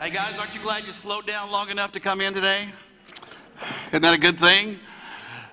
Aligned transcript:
Hey 0.00 0.08
guys, 0.08 0.38
aren't 0.38 0.54
you 0.54 0.62
glad 0.62 0.86
you 0.86 0.94
slowed 0.94 1.26
down 1.26 1.50
long 1.50 1.68
enough 1.68 1.92
to 1.92 2.00
come 2.00 2.22
in 2.22 2.32
today? 2.32 2.70
Isn't 3.88 4.00
that 4.00 4.14
a 4.14 4.18
good 4.18 4.38
thing? 4.38 4.78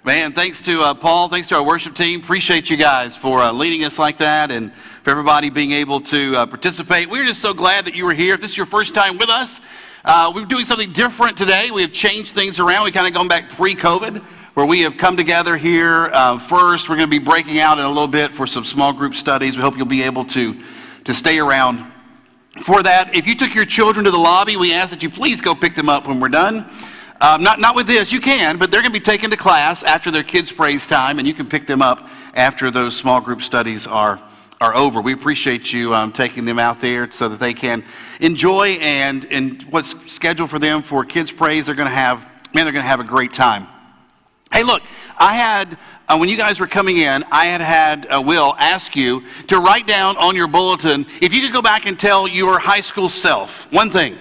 Man, 0.05 0.31
thanks 0.31 0.61
to 0.61 0.79
uh, 0.83 0.93
Paul, 0.93 1.27
thanks 1.27 1.49
to 1.49 1.55
our 1.55 1.63
worship 1.63 1.95
team. 1.95 2.21
Appreciate 2.21 2.69
you 2.69 2.77
guys 2.77 3.13
for 3.13 3.41
uh, 3.41 3.51
leading 3.51 3.83
us 3.83 3.99
like 3.99 4.19
that 4.19 4.49
and 4.49 4.71
for 5.03 5.09
everybody 5.09 5.49
being 5.49 5.73
able 5.73 5.99
to 5.99 6.37
uh, 6.37 6.45
participate. 6.45 7.09
We're 7.09 7.25
just 7.25 7.41
so 7.41 7.53
glad 7.53 7.83
that 7.87 7.93
you 7.93 8.05
were 8.05 8.13
here. 8.13 8.35
If 8.35 8.39
this 8.39 8.51
is 8.51 8.57
your 8.57 8.67
first 8.67 8.95
time 8.95 9.17
with 9.17 9.27
us, 9.27 9.59
uh, 10.05 10.31
we're 10.33 10.45
doing 10.45 10.63
something 10.63 10.93
different 10.93 11.35
today. 11.35 11.69
We 11.69 11.81
have 11.81 11.91
changed 11.91 12.33
things 12.33 12.57
around. 12.57 12.85
We 12.85 12.91
kind 12.91 13.05
of 13.05 13.13
gone 13.13 13.27
back 13.27 13.49
pre 13.49 13.75
COVID, 13.75 14.19
where 14.53 14.65
we 14.65 14.79
have 14.79 14.95
come 14.95 15.17
together 15.17 15.57
here 15.57 16.09
uh, 16.13 16.39
first. 16.39 16.87
We're 16.87 16.95
going 16.95 17.11
to 17.11 17.19
be 17.19 17.23
breaking 17.23 17.59
out 17.59 17.79
in 17.79 17.83
a 17.83 17.89
little 17.89 18.07
bit 18.07 18.33
for 18.33 18.47
some 18.47 18.63
small 18.63 18.93
group 18.93 19.13
studies. 19.13 19.57
We 19.57 19.61
hope 19.61 19.75
you'll 19.75 19.87
be 19.87 20.03
able 20.03 20.23
to, 20.23 20.63
to 21.03 21.13
stay 21.13 21.37
around 21.37 21.91
for 22.61 22.83
that. 22.83 23.15
If 23.15 23.25
you 23.27 23.35
took 23.35 23.53
your 23.53 23.65
children 23.65 24.05
to 24.05 24.11
the 24.11 24.17
lobby, 24.17 24.57
we 24.57 24.73
ask 24.73 24.91
that 24.91 25.03
you 25.03 25.09
please 25.09 25.41
go 25.41 25.55
pick 25.55 25.75
them 25.75 25.89
up 25.89 26.07
when 26.07 26.19
we're 26.19 26.29
done. 26.29 26.69
Um, 27.19 27.41
not, 27.41 27.59
not 27.59 27.75
with 27.75 27.87
this, 27.87 28.11
you 28.11 28.19
can, 28.19 28.57
but 28.57 28.69
they're 28.69 28.81
going 28.81 28.93
to 28.93 28.99
be 28.99 29.03
taken 29.03 29.31
to 29.31 29.37
class 29.37 29.81
after 29.81 30.11
their 30.11 30.23
kids' 30.23 30.51
praise 30.51 30.85
time, 30.85 31.17
and 31.17 31.27
you 31.27 31.33
can 31.33 31.47
pick 31.47 31.65
them 31.65 31.81
up 31.81 32.07
after 32.35 32.69
those 32.69 32.95
small 32.95 33.19
group 33.19 33.41
studies 33.41 33.87
are, 33.87 34.19
are 34.61 34.75
over. 34.75 35.01
We 35.01 35.13
appreciate 35.13 35.73
you 35.73 35.95
um, 35.95 36.11
taking 36.11 36.45
them 36.45 36.59
out 36.59 36.79
there 36.79 37.11
so 37.11 37.27
that 37.29 37.39
they 37.39 37.55
can 37.55 37.83
enjoy 38.19 38.77
and, 38.81 39.25
and 39.31 39.63
what's 39.63 39.95
scheduled 40.11 40.51
for 40.51 40.59
them 40.59 40.83
for 40.83 41.03
kids' 41.05 41.31
praise. 41.31 41.65
They're 41.65 41.75
going 41.75 41.89
to 41.89 41.95
have, 41.95 42.19
man, 42.53 42.65
they're 42.65 42.71
going 42.71 42.83
to 42.83 42.89
have 42.89 42.99
a 42.99 43.03
great 43.03 43.33
time. 43.33 43.65
Hey, 44.53 44.61
look, 44.63 44.83
I 45.17 45.35
had, 45.35 45.77
uh, 46.07 46.17
when 46.17 46.29
you 46.29 46.37
guys 46.37 46.59
were 46.59 46.67
coming 46.67 46.97
in, 46.97 47.23
I 47.31 47.45
had 47.45 47.61
had 47.61 48.07
uh, 48.09 48.21
Will 48.21 48.55
ask 48.57 48.95
you 48.95 49.23
to 49.47 49.59
write 49.59 49.87
down 49.87 50.15
on 50.17 50.35
your 50.35 50.47
bulletin 50.47 51.05
if 51.21 51.33
you 51.33 51.41
could 51.41 51.53
go 51.53 51.61
back 51.61 51.85
and 51.85 51.99
tell 51.99 52.27
your 52.27 52.59
high 52.59 52.81
school 52.81 53.09
self 53.09 53.71
one 53.71 53.91
thing, 53.91 54.17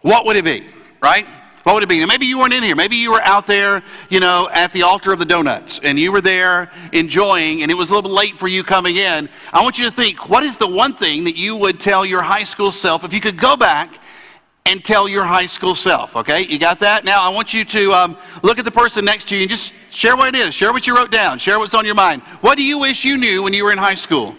what 0.00 0.26
would 0.26 0.36
it 0.36 0.44
be, 0.44 0.66
right? 1.00 1.26
What 1.62 1.74
would 1.74 1.84
it 1.84 1.88
be? 1.88 2.00
Now, 2.00 2.06
maybe 2.06 2.26
you 2.26 2.40
weren't 2.40 2.54
in 2.54 2.64
here. 2.64 2.74
Maybe 2.74 2.96
you 2.96 3.12
were 3.12 3.20
out 3.20 3.46
there, 3.46 3.84
you 4.10 4.18
know, 4.18 4.48
at 4.52 4.72
the 4.72 4.82
altar 4.82 5.12
of 5.12 5.20
the 5.20 5.24
donuts, 5.24 5.78
and 5.84 5.96
you 5.96 6.10
were 6.10 6.20
there 6.20 6.72
enjoying, 6.92 7.62
and 7.62 7.70
it 7.70 7.74
was 7.74 7.90
a 7.90 7.94
little 7.94 8.10
late 8.10 8.36
for 8.36 8.48
you 8.48 8.64
coming 8.64 8.96
in. 8.96 9.28
I 9.52 9.62
want 9.62 9.78
you 9.78 9.84
to 9.84 9.92
think 9.92 10.28
what 10.28 10.42
is 10.42 10.56
the 10.56 10.66
one 10.66 10.96
thing 10.96 11.22
that 11.24 11.36
you 11.36 11.54
would 11.54 11.78
tell 11.78 12.04
your 12.04 12.22
high 12.22 12.42
school 12.42 12.72
self 12.72 13.04
if 13.04 13.14
you 13.14 13.20
could 13.20 13.38
go 13.38 13.56
back 13.56 14.00
and 14.66 14.84
tell 14.84 15.08
your 15.08 15.24
high 15.24 15.46
school 15.46 15.74
self? 15.74 16.16
Okay, 16.16 16.46
you 16.46 16.58
got 16.58 16.78
that? 16.80 17.04
Now, 17.04 17.22
I 17.22 17.28
want 17.28 17.52
you 17.52 17.64
to 17.64 17.92
um, 17.92 18.16
look 18.42 18.58
at 18.58 18.64
the 18.64 18.70
person 18.70 19.04
next 19.04 19.28
to 19.28 19.36
you 19.36 19.42
and 19.42 19.50
just 19.50 19.72
share 19.90 20.16
what 20.16 20.34
it 20.34 20.38
is. 20.38 20.54
Share 20.54 20.72
what 20.72 20.86
you 20.86 20.94
wrote 20.96 21.10
down. 21.10 21.38
Share 21.38 21.58
what's 21.58 21.74
on 21.74 21.84
your 21.84 21.94
mind. 21.94 22.22
What 22.40 22.56
do 22.56 22.62
you 22.62 22.78
wish 22.78 23.04
you 23.04 23.16
knew 23.16 23.42
when 23.42 23.52
you 23.52 23.64
were 23.64 23.72
in 23.72 23.78
high 23.78 23.94
school? 23.94 24.36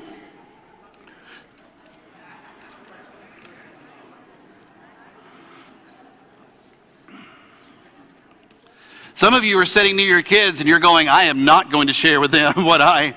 Some 9.16 9.36
of 9.36 9.44
you 9.44 9.60
are 9.60 9.66
sitting 9.66 9.96
near 9.96 10.08
your 10.08 10.24
kids 10.24 10.60
and 10.60 10.68
you're 10.68 10.80
going, 10.80 11.08
I 11.08 11.24
am 11.24 11.46
not 11.46 11.72
going 11.72 11.88
to 11.88 11.94
share 11.94 12.20
with 12.20 12.32
them 12.32 12.54
what 12.66 12.82
I, 12.82 13.12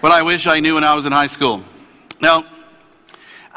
what 0.00 0.12
I 0.12 0.22
wish 0.22 0.46
I 0.46 0.60
knew 0.60 0.74
when 0.74 0.84
I 0.84 0.94
was 0.94 1.06
in 1.06 1.12
high 1.12 1.26
school. 1.26 1.62
Now, 2.20 2.44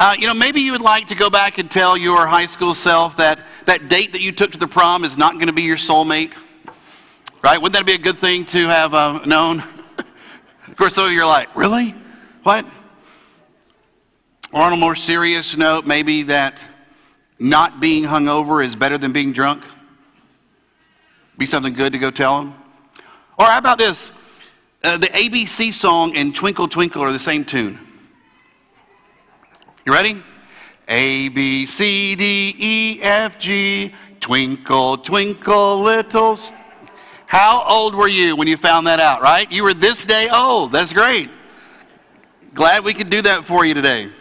uh, 0.02 0.16
you 0.18 0.26
know, 0.26 0.34
maybe 0.34 0.62
you 0.62 0.72
would 0.72 0.82
like 0.82 1.08
to 1.10 1.14
go 1.14 1.30
back 1.30 1.60
and 1.60 1.70
tell 1.70 1.96
your 1.96 2.26
high 2.26 2.48
school 2.48 2.74
self 2.74 3.18
that 3.18 3.38
that 3.68 3.88
date 3.88 4.14
that 4.14 4.22
you 4.22 4.32
took 4.32 4.52
to 4.52 4.58
the 4.58 4.68
prom 4.68 5.04
is 5.04 5.16
not 5.16 5.34
going 5.36 5.46
to 5.46 5.54
be 5.54 5.62
your 5.62 5.78
soulmate. 5.78 6.34
Right? 7.44 7.62
Wouldn't 7.62 7.74
that 7.74 7.86
be 7.86 7.94
a 7.94 8.00
good 8.00 8.18
thing 8.18 8.46
to 8.46 8.68
have 8.68 8.96
uh, 8.96 9.20
known? 9.26 9.60
of 10.68 10.76
course, 10.76 10.96
some 10.96 11.06
of 11.06 11.12
you 11.12 11.22
are 11.22 11.28
like, 11.28 11.56
really? 11.56 11.94
What? 12.42 12.66
Or 14.52 14.64
on 14.64 14.74
a 14.74 14.76
more 14.76 14.96
serious 14.96 15.56
note, 15.56 15.86
maybe 15.86 16.24
that 16.24 16.60
not 17.38 17.80
being 17.80 18.04
hungover 18.04 18.66
is 18.66 18.76
better 18.76 18.98
than 18.98 19.12
being 19.12 19.34
drunk. 19.34 19.64
Be 21.38 21.46
something 21.46 21.74
good 21.74 21.94
to 21.94 22.00
go 22.00 22.10
tell 22.10 22.40
them. 22.40 22.56
Or 23.38 23.46
how 23.46 23.60
about 23.60 23.78
this? 23.78 24.10
Uh, 24.84 24.98
the 24.98 25.10
ABC 25.10 25.72
song 25.72 26.18
and 26.18 26.36
Twinkle 26.36 26.68
Twinkle 26.68 27.04
are 27.04 27.12
the 27.12 27.20
same 27.20 27.46
tune. 27.46 27.78
You 29.84 29.94
ready? 29.94 30.22
A, 30.88 31.30
B, 31.30 31.66
C, 31.66 32.16
D, 32.16 32.56
E, 32.56 33.00
F, 33.02 33.40
G, 33.40 33.96
twinkle, 34.19 35.00
twinkle, 35.00 35.81
little. 35.81 36.38
How 37.25 37.66
old 37.68 37.96
were 37.96 38.08
you 38.08 38.36
when 38.36 38.47
you 38.47 38.58
found 38.58 38.86
that 38.86 39.00
out, 39.00 39.24
right? 39.24 39.52
You 39.52 39.64
were 39.64 39.74
this 39.74 40.06
day 40.06 40.30
old. 40.30 40.72
That's 40.72 40.94
great. 40.94 41.31
Glad 42.53 42.84
we 42.84 42.94
could 42.94 43.09
do 43.09 43.24
that 43.24 43.47
for 43.47 43.66
you 43.66 43.74
today. 43.74 44.12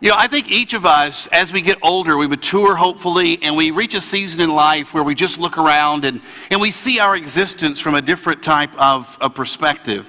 You 0.00 0.10
know, 0.10 0.16
I 0.18 0.26
think 0.26 0.50
each 0.50 0.72
of 0.72 0.84
us, 0.84 1.28
as 1.28 1.52
we 1.52 1.62
get 1.62 1.78
older, 1.80 2.16
we 2.16 2.26
mature 2.26 2.74
hopefully, 2.74 3.40
and 3.42 3.56
we 3.56 3.70
reach 3.70 3.94
a 3.94 4.00
season 4.00 4.40
in 4.40 4.50
life 4.50 4.92
where 4.92 5.04
we 5.04 5.14
just 5.14 5.38
look 5.38 5.56
around 5.56 6.04
and, 6.04 6.20
and 6.50 6.60
we 6.60 6.72
see 6.72 6.98
our 6.98 7.14
existence 7.14 7.78
from 7.78 7.94
a 7.94 8.02
different 8.02 8.42
type 8.42 8.74
of, 8.76 9.16
of 9.20 9.36
perspective. 9.36 10.08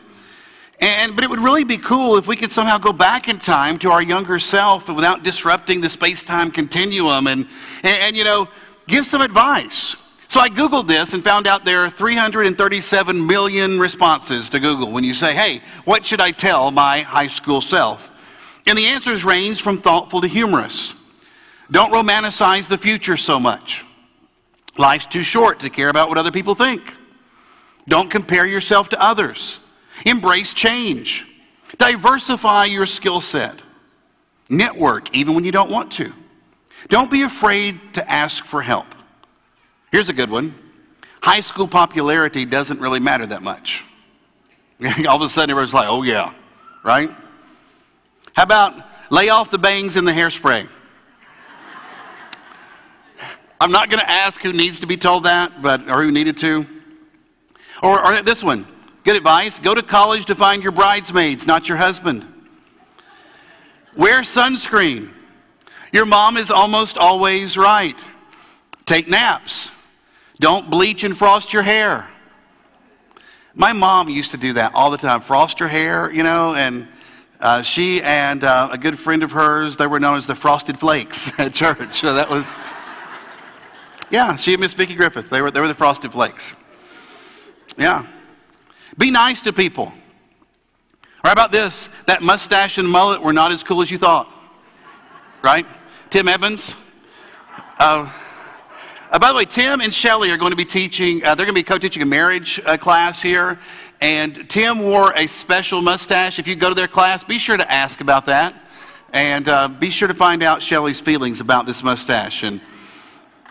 And, 0.80 1.16
but 1.16 1.24
it 1.24 1.30
would 1.30 1.40
really 1.40 1.64
be 1.64 1.78
cool 1.78 2.18
if 2.18 2.28
we 2.28 2.36
could 2.36 2.52
somehow 2.52 2.78
go 2.78 2.92
back 2.92 3.30
in 3.30 3.40
time 3.40 3.78
to 3.80 3.92
our 3.92 4.02
younger 4.02 4.40
self 4.40 4.90
without 4.90 5.24
disrupting 5.24 5.80
the 5.80 5.90
space 5.90 6.22
time 6.22 6.52
continuum 6.52 7.28
and, 7.28 7.48
and, 7.84 8.02
and, 8.02 8.18
you 8.18 8.24
know, 8.24 8.48
give 8.88 9.06
some 9.06 9.22
advice. 9.22 9.96
So 10.28 10.40
I 10.42 10.50
Googled 10.50 10.88
this 10.88 11.14
and 11.14 11.24
found 11.24 11.48
out 11.48 11.64
there 11.64 11.86
are 11.86 11.90
337 11.90 13.26
million 13.26 13.80
responses 13.80 14.50
to 14.50 14.60
Google 14.60 14.92
when 14.92 15.04
you 15.04 15.14
say, 15.14 15.34
hey, 15.34 15.62
what 15.86 16.06
should 16.06 16.20
I 16.20 16.32
tell 16.32 16.72
my 16.72 17.02
high 17.02 17.28
school 17.28 17.62
self? 17.62 18.12
And 18.68 18.78
the 18.78 18.88
answers 18.88 19.24
range 19.24 19.62
from 19.62 19.82
thoughtful 19.82 20.22
to 20.22 20.28
humorous. 20.28 20.94
Don't 21.72 21.94
romanticize 21.94 22.68
the 22.68 22.78
future 22.78 23.16
so 23.16 23.40
much. 23.40 23.86
Life's 24.78 25.06
too 25.06 25.24
short 25.24 25.62
to 25.62 25.70
care 25.70 25.90
about 25.90 26.10
what 26.10 26.18
other 26.18 26.32
people 26.32 26.54
think. 26.54 26.94
Don't 27.88 28.10
compare 28.10 28.46
yourself 28.46 28.90
to 28.90 29.02
others. 29.02 29.60
Embrace 30.06 30.54
change. 30.54 31.26
Diversify 31.78 32.66
your 32.66 32.86
skill 32.86 33.22
set. 33.22 33.62
Network 34.50 35.16
even 35.16 35.36
when 35.36 35.44
you 35.44 35.52
don't 35.52 35.72
want 35.72 35.92
to. 35.94 36.14
Don't 36.90 37.10
be 37.10 37.24
afraid 37.24 37.80
to 37.94 38.12
ask 38.12 38.46
for 38.46 38.62
help. 38.62 38.88
Here's 39.92 40.10
a 40.10 40.14
good 40.14 40.30
one 40.30 40.54
high 41.26 41.42
school 41.42 41.68
popularity 41.68 42.46
doesn't 42.46 42.80
really 42.80 43.00
matter 43.00 43.26
that 43.26 43.42
much. 43.42 43.84
All 45.08 45.16
of 45.16 45.24
a 45.24 45.30
sudden, 45.30 45.50
everyone's 45.50 45.74
like, 45.74 45.88
oh, 45.90 46.04
yeah, 46.04 46.36
right? 46.84 47.10
How 48.34 48.44
about 48.44 48.80
lay 49.10 49.30
off 49.30 49.50
the 49.50 49.58
bangs 49.58 49.96
and 49.96 50.08
the 50.08 50.12
hairspray? 50.12 50.70
I'm 53.60 53.72
not 53.72 53.90
going 53.90 54.02
to 54.02 54.10
ask 54.10 54.40
who 54.40 54.54
needs 54.54 54.80
to 54.82 54.86
be 54.86 54.98
told 54.98 55.24
that, 55.24 55.64
but 55.64 55.90
or 55.90 56.04
who 56.04 56.12
needed 56.12 56.38
to. 56.38 56.64
Or, 57.82 58.06
or 58.06 58.22
this 58.22 58.44
one, 58.44 58.68
good 59.06 59.16
advice: 59.16 59.60
go 59.60 59.74
to 59.74 59.82
college 59.82 60.26
to 60.26 60.36
find 60.36 60.62
your 60.62 60.74
bridesmaids, 60.74 61.48
not 61.48 61.70
your 61.70 61.78
husband. 61.78 62.26
Wear 63.96 64.22
sunscreen. 64.22 65.12
Your 65.94 66.06
mom 66.06 66.36
is 66.36 66.52
almost 66.52 66.98
always 66.98 67.56
right. 67.56 67.98
Take 68.86 69.08
naps. 69.08 69.72
Don't 70.40 70.70
bleach 70.70 71.06
and 71.06 71.18
frost 71.18 71.54
your 71.54 71.64
hair. 71.64 72.10
My 73.54 73.72
mom 73.72 74.10
used 74.10 74.32
to 74.32 74.38
do 74.38 74.52
that 74.54 74.74
all 74.76 74.92
the 74.92 74.98
time. 74.98 75.22
Frost 75.22 75.60
her 75.60 75.68
hair, 75.70 76.12
you 76.12 76.24
know, 76.24 76.56
and 76.56 76.90
uh, 77.40 77.62
she 77.62 78.02
and 78.02 78.44
uh, 78.44 78.68
a 78.72 78.78
good 78.78 79.00
friend 79.00 79.24
of 79.24 79.32
hers, 79.32 79.78
they 79.78 79.88
were 79.88 80.00
known 80.00 80.18
as 80.18 80.28
the 80.28 80.36
Frosted 80.36 80.78
Flakes 80.78 81.32
at 81.40 81.54
church. 81.54 82.02
So 82.02 82.14
that 82.14 82.30
was, 82.30 82.44
yeah, 84.10 84.36
she 84.36 84.54
and 84.54 84.62
Miss 84.62 84.74
Vicki 84.74 84.96
Griffith, 84.96 85.30
they 85.30 85.42
were, 85.42 85.52
they 85.52 85.62
were 85.62 85.70
the 85.70 85.74
Frosted 85.74 86.12
Flakes. 86.12 86.54
Yeah. 87.78 88.06
Be 88.98 89.12
nice 89.12 89.42
to 89.44 89.54
people. 89.54 89.92
Or 91.24 91.28
how 91.30 91.32
about 91.32 91.52
this? 91.52 91.90
That 92.08 92.22
mustache 92.22 92.78
and 92.78 92.88
mullet 92.88 93.22
were 93.22 93.34
not 93.34 93.52
as 93.52 93.64
cool 93.64 93.82
as 93.82 93.92
you 93.92 93.98
thought. 93.98 94.32
Right? 95.44 95.66
Tim 96.10 96.28
Evans. 96.28 96.74
Uh, 97.80 98.12
uh, 99.12 99.20
by 99.20 99.30
the 99.30 99.36
way, 99.36 99.46
Tim 99.46 99.82
and 99.82 99.94
Shelly 99.94 100.32
are 100.32 100.38
going 100.38 100.52
to 100.52 100.58
be 100.58 100.66
teaching, 100.66 101.24
uh, 101.24 101.36
they're 101.36 101.46
going 101.46 101.56
to 101.56 101.60
be 101.60 101.64
co 101.64 101.78
teaching 101.78 102.02
a 102.02 102.06
marriage 102.06 102.60
uh, 102.66 102.78
class 102.78 103.22
here. 103.22 103.60
And 104.02 104.50
Tim 104.50 104.80
wore 104.80 105.14
a 105.16 105.28
special 105.28 105.82
mustache. 105.82 106.38
If 106.38 106.48
you 106.48 106.56
go 106.56 106.70
to 106.70 106.76
their 106.76 106.88
class, 106.88 107.24
be 107.24 107.40
sure 107.40 107.58
to 107.58 107.72
ask 107.72 108.02
about 108.02 108.26
that. 108.26 108.56
And 109.14 109.48
uh, 109.48 109.68
be 109.68 109.90
sure 109.90 110.08
to 110.08 110.14
find 110.14 110.44
out 110.44 110.62
Shelly's 110.62 111.00
feelings 111.00 111.40
about 111.40 111.66
this 111.66 111.82
mustache. 111.82 112.44
And 112.44 112.62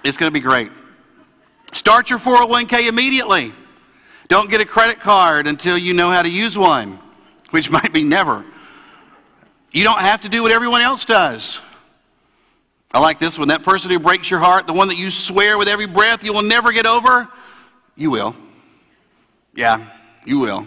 it's 0.05 0.17
going 0.17 0.31
to 0.31 0.35
be 0.35 0.41
great. 0.41 0.71
Start 1.73 2.11
your 2.11 2.19
401k 2.19 2.89
immediately. 2.89 3.55
Don't 4.29 4.51
get 4.51 4.61
a 4.61 4.65
credit 4.65 5.01
card 5.01 5.47
until 5.47 5.77
you 5.77 5.93
know 5.93 6.11
how 6.11 6.23
to 6.23 6.29
use 6.29 6.57
one, 6.57 6.99
which 7.51 7.71
might 7.79 7.93
be 7.93 8.03
never. 8.03 8.45
You 9.73 9.85
don't 9.85 10.01
have 10.01 10.21
to 10.23 10.29
do 10.29 10.43
what 10.43 10.53
everyone 10.53 10.83
else 10.83 11.05
does. 11.05 11.61
I 12.93 13.01
like 13.01 13.19
this 13.19 13.37
one. 13.37 13.49
That 13.49 13.65
person 13.65 13.91
who 13.91 13.99
breaks 13.99 14.31
your 14.31 14.39
heart, 14.39 14.69
the 14.69 14.73
one 14.73 14.87
that 14.89 14.97
you 14.97 15.11
swear 15.11 15.59
with 15.59 15.67
every 15.67 15.87
breath 15.87 16.23
you 16.23 16.33
will 16.33 16.43
never 16.43 16.71
get 16.71 16.87
over, 16.87 17.29
you 17.97 18.11
will. 18.11 18.37
Yeah, 19.55 19.85
you 20.25 20.39
will. 20.39 20.67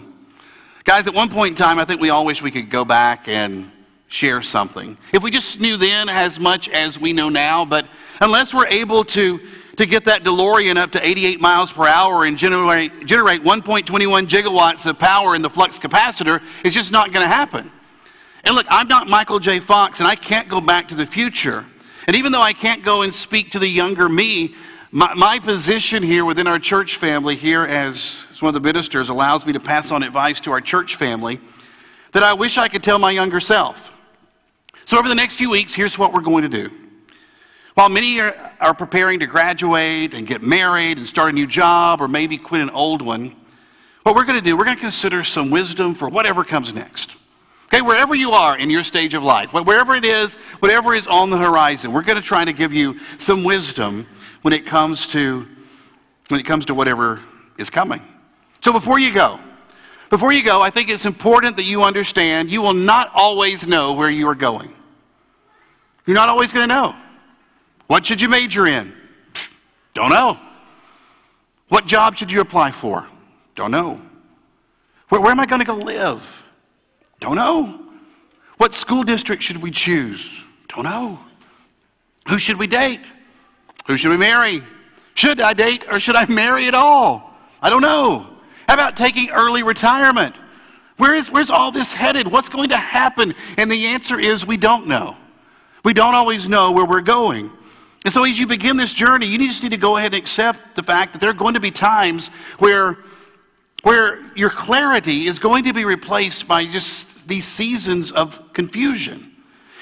Guys, 0.84 1.06
at 1.06 1.14
one 1.14 1.30
point 1.30 1.50
in 1.50 1.54
time, 1.54 1.78
I 1.78 1.86
think 1.86 2.00
we 2.00 2.10
all 2.10 2.26
wish 2.26 2.42
we 2.42 2.50
could 2.50 2.70
go 2.70 2.84
back 2.84 3.28
and 3.28 3.70
share 4.08 4.42
something. 4.42 4.96
If 5.12 5.22
we 5.22 5.30
just 5.30 5.60
knew 5.60 5.76
then 5.76 6.08
as 6.08 6.38
much 6.38 6.68
as 6.68 6.98
we 6.98 7.12
know 7.12 7.28
now, 7.28 7.64
but 7.64 7.86
unless 8.20 8.52
we're 8.52 8.66
able 8.66 9.04
to, 9.04 9.40
to 9.78 9.86
get 9.86 10.04
that 10.04 10.24
DeLorean 10.24 10.76
up 10.76 10.90
to 10.92 11.06
88 11.06 11.40
miles 11.40 11.70
per 11.70 11.86
hour 11.86 12.24
and 12.24 12.36
generate, 12.36 13.06
generate 13.06 13.42
1.21 13.44 14.26
gigawatts 14.26 14.86
of 14.86 14.98
power 14.98 15.36
in 15.36 15.42
the 15.42 15.48
flux 15.48 15.78
capacitor, 15.78 16.42
is 16.64 16.74
just 16.74 16.90
not 16.90 17.12
going 17.12 17.24
to 17.24 17.32
happen. 17.32 17.70
And 18.42 18.56
look, 18.56 18.66
I'm 18.70 18.88
not 18.88 19.06
Michael 19.06 19.38
J. 19.38 19.60
Fox, 19.60 20.00
and 20.00 20.08
I 20.08 20.16
can't 20.16 20.48
go 20.48 20.60
back 20.60 20.88
to 20.88 20.96
the 20.96 21.06
future. 21.06 21.64
And 22.08 22.16
even 22.16 22.32
though 22.32 22.42
I 22.42 22.52
can't 22.52 22.84
go 22.84 23.02
and 23.02 23.14
speak 23.14 23.52
to 23.52 23.60
the 23.60 23.68
younger 23.68 24.08
me, 24.08 24.56
my, 24.90 25.14
my 25.14 25.38
position 25.38 26.02
here 26.02 26.24
within 26.24 26.48
our 26.48 26.58
church 26.58 26.96
family, 26.96 27.36
here 27.36 27.62
as, 27.62 28.26
as 28.32 28.42
one 28.42 28.48
of 28.48 28.60
the 28.60 28.66
ministers, 28.66 29.10
allows 29.10 29.46
me 29.46 29.52
to 29.52 29.60
pass 29.60 29.92
on 29.92 30.02
advice 30.02 30.40
to 30.40 30.50
our 30.50 30.60
church 30.60 30.96
family 30.96 31.40
that 32.12 32.24
I 32.24 32.32
wish 32.32 32.58
I 32.58 32.66
could 32.66 32.82
tell 32.82 32.98
my 32.98 33.12
younger 33.12 33.38
self. 33.38 33.92
So, 34.86 34.98
over 34.98 35.08
the 35.08 35.14
next 35.14 35.36
few 35.36 35.50
weeks, 35.50 35.74
here's 35.74 35.98
what 35.98 36.12
we're 36.12 36.20
going 36.22 36.42
to 36.42 36.48
do. 36.48 36.87
While 37.78 37.90
many 37.90 38.18
are, 38.18 38.34
are 38.58 38.74
preparing 38.74 39.20
to 39.20 39.28
graduate 39.28 40.12
and 40.12 40.26
get 40.26 40.42
married 40.42 40.98
and 40.98 41.06
start 41.06 41.30
a 41.30 41.32
new 41.32 41.46
job 41.46 42.00
or 42.00 42.08
maybe 42.08 42.36
quit 42.36 42.60
an 42.60 42.70
old 42.70 43.02
one, 43.02 43.36
what 44.02 44.16
we're 44.16 44.24
going 44.24 44.34
to 44.34 44.42
do, 44.42 44.56
we're 44.56 44.64
going 44.64 44.76
to 44.76 44.80
consider 44.80 45.22
some 45.22 45.48
wisdom 45.48 45.94
for 45.94 46.08
whatever 46.08 46.42
comes 46.42 46.74
next. 46.74 47.14
Okay, 47.66 47.80
wherever 47.80 48.16
you 48.16 48.32
are 48.32 48.58
in 48.58 48.68
your 48.68 48.82
stage 48.82 49.14
of 49.14 49.22
life, 49.22 49.52
wherever 49.52 49.94
it 49.94 50.04
is, 50.04 50.34
whatever 50.58 50.92
is 50.92 51.06
on 51.06 51.30
the 51.30 51.38
horizon, 51.38 51.92
we're 51.92 52.02
going 52.02 52.20
to 52.20 52.26
try 52.26 52.44
to 52.44 52.52
give 52.52 52.72
you 52.72 52.98
some 53.18 53.44
wisdom 53.44 54.08
when 54.42 54.52
it 54.52 54.66
comes 54.66 55.06
to 55.06 55.46
when 56.30 56.40
it 56.40 56.46
comes 56.46 56.64
to 56.64 56.74
whatever 56.74 57.20
is 57.58 57.70
coming. 57.70 58.02
So 58.60 58.72
before 58.72 58.98
you 58.98 59.14
go, 59.14 59.38
before 60.10 60.32
you 60.32 60.42
go, 60.42 60.60
I 60.60 60.70
think 60.70 60.88
it's 60.88 61.06
important 61.06 61.54
that 61.58 61.62
you 61.62 61.84
understand 61.84 62.50
you 62.50 62.60
will 62.60 62.74
not 62.74 63.12
always 63.14 63.68
know 63.68 63.92
where 63.92 64.10
you 64.10 64.26
are 64.28 64.34
going. 64.34 64.74
You're 66.06 66.16
not 66.16 66.28
always 66.28 66.52
going 66.52 66.68
to 66.68 66.74
know. 66.74 66.96
What 67.88 68.06
should 68.06 68.20
you 68.20 68.28
major 68.28 68.66
in? 68.66 68.92
Don't 69.94 70.10
know. 70.10 70.38
What 71.68 71.86
job 71.86 72.16
should 72.16 72.30
you 72.30 72.40
apply 72.40 72.70
for? 72.70 73.06
Don't 73.56 73.72
know. 73.72 74.00
Where, 75.08 75.20
where 75.20 75.32
am 75.32 75.40
I 75.40 75.46
going 75.46 75.60
to 75.60 75.66
go 75.66 75.74
live? 75.74 76.44
Don't 77.18 77.36
know. 77.36 77.80
What 78.58 78.74
school 78.74 79.02
district 79.02 79.42
should 79.42 79.56
we 79.56 79.70
choose? 79.70 80.44
Don't 80.68 80.84
know. 80.84 81.18
Who 82.28 82.38
should 82.38 82.58
we 82.58 82.66
date? 82.66 83.00
Who 83.86 83.96
should 83.96 84.10
we 84.10 84.16
marry? 84.16 84.62
Should 85.14 85.40
I 85.40 85.54
date 85.54 85.84
or 85.90 85.98
should 85.98 86.14
I 86.14 86.26
marry 86.26 86.68
at 86.68 86.74
all? 86.74 87.34
I 87.62 87.70
don't 87.70 87.82
know. 87.82 88.26
How 88.68 88.74
about 88.74 88.96
taking 88.96 89.30
early 89.30 89.62
retirement? 89.62 90.36
Where 90.98 91.14
is, 91.14 91.30
where's 91.30 91.48
all 91.48 91.72
this 91.72 91.92
headed? 91.92 92.28
What's 92.28 92.48
going 92.48 92.68
to 92.68 92.76
happen? 92.76 93.34
And 93.56 93.70
the 93.70 93.86
answer 93.86 94.20
is 94.20 94.44
we 94.44 94.58
don't 94.58 94.86
know. 94.86 95.16
We 95.84 95.94
don't 95.94 96.14
always 96.14 96.48
know 96.48 96.72
where 96.72 96.84
we're 96.84 97.00
going. 97.00 97.50
And 98.08 98.12
so 98.14 98.24
as 98.24 98.38
you 98.38 98.46
begin 98.46 98.78
this 98.78 98.94
journey, 98.94 99.26
you 99.26 99.36
just 99.36 99.62
need 99.62 99.72
to 99.72 99.76
go 99.76 99.98
ahead 99.98 100.14
and 100.14 100.22
accept 100.22 100.76
the 100.76 100.82
fact 100.82 101.12
that 101.12 101.20
there 101.20 101.28
are 101.28 101.34
going 101.34 101.52
to 101.52 101.60
be 101.60 101.70
times 101.70 102.28
where 102.58 102.96
where 103.82 104.34
your 104.34 104.48
clarity 104.48 105.26
is 105.26 105.38
going 105.38 105.64
to 105.64 105.74
be 105.74 105.84
replaced 105.84 106.48
by 106.48 106.64
just 106.64 107.28
these 107.28 107.46
seasons 107.46 108.10
of 108.10 108.54
confusion. 108.54 109.30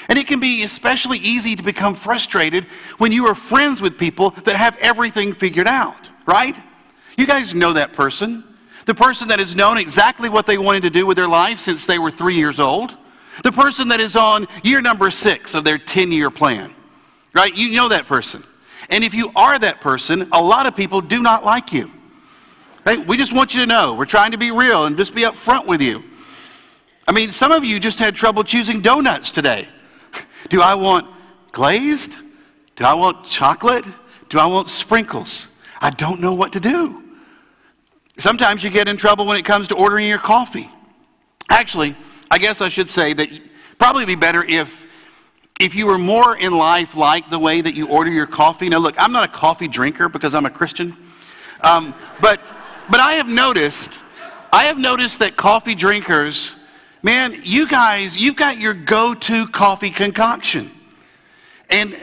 And 0.09 0.19
it 0.19 0.27
can 0.27 0.41
be 0.41 0.65
especially 0.65 1.19
easy 1.19 1.55
to 1.55 1.63
become 1.63 1.95
frustrated 1.95 2.65
when 2.99 3.13
you 3.13 3.29
are 3.29 3.37
friends 3.37 3.81
with 3.81 3.97
people 3.97 4.31
that 4.31 4.57
have 4.57 4.77
everything 4.79 5.33
figured 5.33 5.69
out, 5.69 6.11
right? 6.27 6.57
You 7.17 7.29
guys 7.29 7.55
know 7.55 7.75
that 7.75 7.93
person. 7.93 8.43
The 8.87 8.95
person 8.97 9.29
that 9.29 9.39
has 9.39 9.55
known 9.55 9.79
exactly 9.79 10.29
what 10.29 10.49
they 10.49 10.59
wanted 10.59 10.83
to 10.83 10.91
do 10.91 11.07
with 11.07 11.17
their 11.17 11.29
life 11.29 11.61
since 11.61 11.87
they 11.87 12.01
were 12.01 12.11
three 12.11 12.35
years 12.35 12.59
old. 12.59 12.93
The 13.45 13.53
person 13.53 13.87
that 13.87 14.01
is 14.01 14.17
on 14.17 14.49
year 14.65 14.81
number 14.81 15.11
six 15.11 15.55
of 15.55 15.63
their 15.63 15.79
10 15.79 16.11
year 16.11 16.29
plan, 16.29 16.75
right? 17.37 17.55
You 17.55 17.71
know 17.73 17.89
that 17.91 18.07
person. 18.07 18.43
And 18.89 19.05
if 19.05 19.13
you 19.15 19.31
are 19.37 19.59
that 19.59 19.81
person, 19.81 20.29
a 20.33 20.43
lot 20.43 20.67
of 20.67 20.75
people 20.75 21.01
do 21.01 21.21
not 21.21 21.45
like 21.45 21.73
you. 21.73 21.91
Hey, 22.85 22.97
we 22.97 23.17
just 23.17 23.33
want 23.33 23.53
you 23.53 23.61
to 23.61 23.67
know. 23.67 23.95
We're 23.95 24.07
trying 24.07 24.33
to 24.33 24.39
be 24.39 24.51
real 24.51 24.87
and 24.87 24.97
just 24.97 25.15
be 25.15 25.23
upfront 25.23 25.67
with 25.67 25.83
you. 25.83 26.03
I 27.07 27.13
mean, 27.13 27.31
some 27.31 27.53
of 27.53 27.65
you 27.65 27.79
just 27.79 27.99
had 27.99 28.17
trouble 28.17 28.43
choosing 28.43 28.81
donuts 28.81 29.33
today. 29.33 29.69
Do 30.49 30.63
I 30.63 30.75
want 30.75 31.09
glazed? 31.53 32.15
Do 32.77 32.85
I 32.85 32.95
want 32.95 33.27
chocolate? 33.27 33.85
Do 34.29 34.39
I 34.39 34.47
want 34.47 34.69
sprinkles? 34.69 35.49
I 35.81 35.91
don't 35.91 36.21
know 36.21 36.35
what 36.35 36.53
to 36.55 36.61
do. 36.61 37.03
Sometimes 38.19 38.65
you 38.65 38.71
get 38.71 38.89
in 38.89 38.97
trouble 38.97 39.27
when 39.27 39.37
it 39.37 39.45
comes 39.45 39.69
to 39.69 39.75
ordering 39.75 40.09
your 40.09 40.19
coffee. 40.19 40.71
Actually, 41.49 41.95
I 42.31 42.39
guess 42.39 42.61
I 42.61 42.69
should 42.69 42.89
say 42.89 43.13
that 43.13 43.29
probably 43.79 44.05
be 44.05 44.15
better 44.15 44.43
if 44.45 44.86
if 45.61 45.75
you 45.75 45.87
were 45.87 45.99
more 45.99 46.37
in 46.37 46.53
life 46.53 46.95
like 46.95 47.31
the 47.31 47.39
way 47.39 47.61
that 47.61 47.75
you 47.75 47.89
order 47.89 48.11
your 48.11 48.27
coffee. 48.27 48.69
Now, 48.69 48.79
look, 48.79 48.95
I'm 48.99 49.13
not 49.13 49.29
a 49.29 49.33
coffee 49.33 49.69
drinker 49.69 50.09
because 50.09 50.35
I'm 50.35 50.47
a 50.47 50.51
Christian, 50.51 50.97
um, 51.63 51.95
but 52.21 52.41
but 52.89 53.01
I 53.01 53.15
have 53.15 53.27
noticed, 53.27 53.91
I 54.53 54.65
have 54.65 54.79
noticed 54.79 55.19
that 55.19 55.37
coffee 55.37 55.75
drinkers, 55.75 56.53
man, 57.03 57.41
you 57.43 57.67
guys, 57.67 58.17
you've 58.17 58.37
got 58.37 58.59
your 58.59 58.75
go-to 58.75 59.49
coffee 59.49 59.91
concoction. 59.91 60.71
And, 61.69 61.97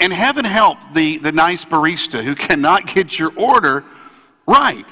and 0.00 0.12
heaven 0.12 0.44
help 0.44 0.78
the, 0.94 1.18
the 1.18 1.30
nice 1.30 1.64
barista 1.64 2.24
who 2.24 2.34
cannot 2.34 2.92
get 2.92 3.16
your 3.16 3.32
order 3.36 3.84
right. 4.46 4.86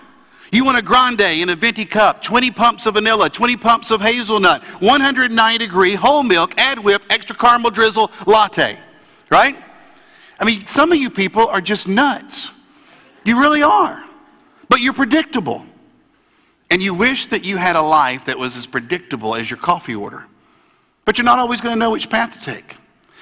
You 0.55 0.65
want 0.65 0.79
a 0.79 0.83
grande 0.83 1.21
in 1.21 1.49
a 1.49 1.57
venti 1.57 1.85
cup, 1.85 2.23
20 2.23 2.53
pumps 2.53 2.87
of 2.87 2.95
vanilla, 2.95 3.29
20 3.29 3.57
pumps 3.57 3.91
of 3.91 4.01
hazelnut, 4.01 4.63
109 4.81 5.59
degree 5.59 5.95
whole 5.95 6.23
milk, 6.23 6.55
add 6.57 6.79
whip, 6.79 7.03
extra 7.11 7.35
caramel 7.35 7.73
drizzle 7.73 8.13
latte, 8.25 8.79
right? 9.31 9.57
I 10.39 10.45
mean, 10.45 10.65
some 10.69 10.93
of 10.93 10.99
you 10.99 11.11
people 11.11 11.45
are 11.49 11.61
just 11.61 11.89
nuts. 11.89 12.53
You 13.25 13.41
really 13.41 13.65
are. 13.65 14.05
But 14.69 14.81
you're 14.81 14.93
predictable. 14.93 15.67
And 16.71 16.81
you 16.81 16.95
wish 16.95 17.27
that 17.29 17.45
you 17.45 17.57
had 17.57 17.75
a 17.75 17.83
life 17.83 18.27
that 18.27 18.39
was 18.39 18.57
as 18.57 18.65
predictable 18.65 19.35
as 19.35 19.51
your 19.51 19.59
coffee 19.59 19.97
order. 19.97 20.25
But 21.05 21.19
you're 21.19 21.25
not 21.25 21.41
always 21.41 21.61
going 21.61 21.75
to 21.75 21.79
know 21.79 21.91
which 21.91 22.09
path 22.09 22.33
to 22.35 22.41
take. 22.41 22.77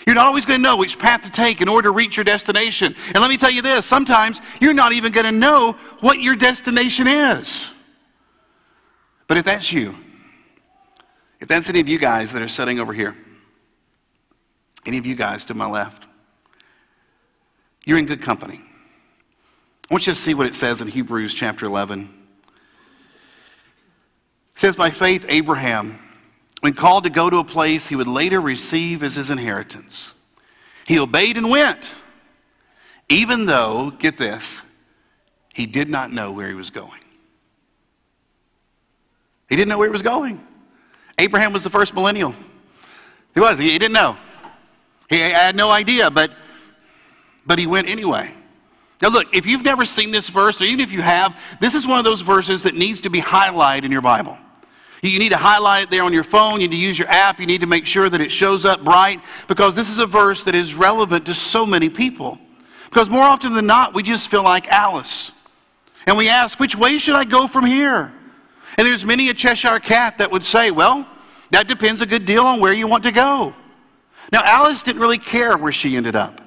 You're 0.07 0.15
not 0.15 0.27
always 0.27 0.45
going 0.45 0.59
to 0.59 0.63
know 0.63 0.77
which 0.77 0.99
path 0.99 1.23
to 1.23 1.31
take 1.31 1.61
in 1.61 1.69
order 1.69 1.89
to 1.89 1.93
reach 1.93 2.17
your 2.17 2.25
destination. 2.25 2.95
And 3.07 3.19
let 3.19 3.29
me 3.29 3.37
tell 3.37 3.51
you 3.51 3.63
this 3.63 3.87
sometimes 3.87 4.41
you're 4.61 4.75
not 4.75 4.93
even 4.93 5.13
going 5.13 5.27
to 5.27 5.33
know 5.33 5.73
what 6.01 6.21
your 6.21 6.35
destination 6.35 7.07
is. 7.07 7.65
But 9.29 9.39
if 9.39 9.45
that's 9.45 9.73
you, 9.73 9.97
if 11.41 11.49
that's 11.49 11.69
any 11.69 11.81
of 11.81 11.89
you 11.89 11.99
guys 11.99 12.33
that 12.33 12.43
are 12.43 12.49
sitting 12.49 12.81
over 12.81 12.93
here, 12.93 13.17
any 14.85 14.99
of 14.99 15.07
you 15.07 15.15
guys 15.15 15.45
to 15.47 15.55
my 15.55 15.67
left, 15.67 16.07
you're 17.85 17.99
in 17.99 18.07
good 18.07 18.23
company. 18.23 18.61
I 19.91 19.95
want 19.95 20.07
you 20.07 20.15
to 20.15 20.19
see 20.19 20.35
what 20.35 20.47
it 20.47 20.55
says 20.55 20.81
in 20.81 20.89
Hebrews 20.89 21.35
chapter 21.35 21.67
11. 21.67 22.13
It 24.55 24.61
says, 24.61 24.77
By 24.77 24.91
faith, 24.91 25.27
Abraham, 25.29 25.99
when 26.63 26.75
called 26.75 27.03
to 27.03 27.11
go 27.11 27.29
to 27.29 27.39
a 27.39 27.45
place 27.45 27.89
he 27.89 27.97
would 27.97 28.07
later 28.07 28.41
receive 28.41 29.03
as 29.03 29.17
his 29.17 29.31
inheritance, 29.31 30.13
he 30.87 30.97
obeyed 30.97 31.37
and 31.37 31.51
went, 31.51 31.91
even 33.09 33.47
though, 33.47 33.91
get 33.91 34.17
this, 34.17 34.63
he 35.53 35.67
did 35.67 35.91
not 35.91 36.13
know 36.13 36.31
where 36.31 36.47
he 36.47 36.55
was 36.55 36.71
going. 36.71 37.01
He 39.49 39.57
didn't 39.57 39.71
know 39.71 39.79
where 39.79 39.89
he 39.89 39.93
was 39.93 40.03
going. 40.03 40.47
Abraham 41.19 41.53
was 41.53 41.65
the 41.65 41.69
first 41.69 41.95
millennial. 41.95 42.33
He 43.35 43.41
was, 43.41 43.59
he, 43.59 43.77
didn't 43.77 43.95
know. 43.95 44.17
He 45.11 45.19
had 45.19 45.57
no 45.57 45.69
idea, 45.69 46.13
but, 46.13 46.31
but 47.45 47.59
he 47.59 47.67
went 47.67 47.89
anyway. 47.89 48.33
Now, 49.03 49.09
look, 49.09 49.35
if 49.35 49.47
you've 49.47 49.65
never 49.65 49.85
seen 49.85 50.13
this 50.13 50.29
verse, 50.29 50.61
or 50.61 50.65
even 50.65 50.79
if 50.79 50.93
you 50.93 51.03
have, 51.03 51.37
this 51.61 51.75
is 51.75 51.89
one 51.89 51.99
of 51.99 52.05
those 52.05 52.21
verses 52.21 52.63
that 52.63 52.77
needs 52.77 53.01
to 53.01 53.11
be 53.11 53.21
highlighted 53.21 53.83
in 53.83 53.91
your 53.91 54.01
Bible. 54.01 54.39
You 55.03 55.19
need 55.19 55.31
to 55.31 55.37
highlight 55.37 55.85
it 55.85 55.91
there 55.91 56.05
on 56.05 56.13
your 56.13 56.23
phone. 56.23 56.61
You 56.61 56.69
need 56.69 56.77
to 56.77 56.81
use 56.81 56.97
your 56.97 57.09
app. 57.09 57.41
You 57.41 57.47
need 57.47 57.61
to 57.61 57.67
make 57.67 57.87
sure 57.87 58.09
that 58.09 58.21
it 58.21 58.31
shows 58.31 58.65
up 58.65 58.85
bright 58.85 59.21
because 59.49 59.75
this 59.75 59.89
is 59.89 59.99
a 59.99 60.07
verse 60.07 60.45
that 60.45 60.55
is 60.55 60.75
relevant 60.75 61.27
to 61.27 61.35
so 61.35 61.67
many 61.67 61.89
people. 61.89 62.39
Because 62.85 63.11
more 63.11 63.25
often 63.25 63.53
than 63.53 63.67
not, 63.67 63.95
we 63.95 64.05
just 64.05 64.31
feel 64.31 64.45
like 64.45 64.69
Alice. 64.69 65.33
And 66.07 66.17
we 66.17 66.29
ask, 66.29 66.61
which 66.61 66.77
way 66.77 66.99
should 66.99 67.17
I 67.17 67.25
go 67.25 67.49
from 67.49 67.67
here? 67.67 68.13
And 68.79 68.87
there's 68.87 69.05
many 69.05 69.29
a 69.29 69.35
Cheshire 69.35 69.81
cat 69.81 70.19
that 70.19 70.31
would 70.31 70.45
say, 70.45 70.71
well, 70.71 71.07
that 71.51 71.67
depends 71.67 72.01
a 72.01 72.07
good 72.07 72.25
deal 72.25 72.45
on 72.45 72.61
where 72.61 72.73
you 72.73 72.87
want 72.87 73.03
to 73.03 73.13
go. 73.13 73.55
Now, 74.33 74.43
Alice 74.45 74.83
didn't 74.83 75.03
really 75.03 75.19
care 75.19 75.57
where 75.57 75.73
she 75.73 75.97
ended 75.97 76.15
up. 76.15 76.41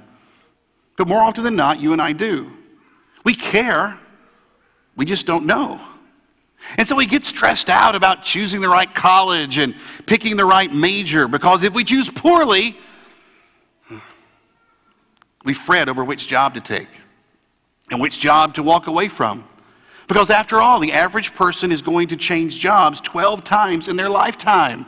But 0.97 1.09
more 1.09 1.21
often 1.21 1.43
than 1.43 1.57
not, 1.57 1.81
you 1.81 1.91
and 1.91 2.01
I 2.01 2.13
do. 2.13 2.51
We 3.25 3.35
care, 3.35 3.99
we 4.95 5.03
just 5.05 5.25
don't 5.25 5.45
know. 5.45 5.79
And 6.77 6.87
so 6.87 6.95
we 6.95 7.05
get 7.05 7.25
stressed 7.25 7.69
out 7.69 7.95
about 7.95 8.23
choosing 8.23 8.61
the 8.61 8.69
right 8.69 8.93
college 8.93 9.57
and 9.57 9.75
picking 10.05 10.35
the 10.35 10.45
right 10.45 10.73
major 10.73 11.27
because 11.27 11.63
if 11.63 11.73
we 11.73 11.83
choose 11.83 12.09
poorly, 12.09 12.77
we 15.43 15.53
fret 15.53 15.87
over 15.87 16.03
which 16.03 16.27
job 16.27 16.55
to 16.55 16.61
take 16.61 16.87
and 17.91 18.01
which 18.01 18.19
job 18.19 18.55
to 18.55 18.63
walk 18.63 18.87
away 18.87 19.07
from. 19.07 19.47
Because 20.07 20.29
after 20.29 20.57
all, 20.57 20.79
the 20.79 20.91
average 20.91 21.33
person 21.33 21.71
is 21.71 21.81
going 21.81 22.09
to 22.09 22.17
change 22.17 22.59
jobs 22.59 23.01
12 23.01 23.43
times 23.43 23.87
in 23.87 23.95
their 23.95 24.09
lifetime. 24.09 24.85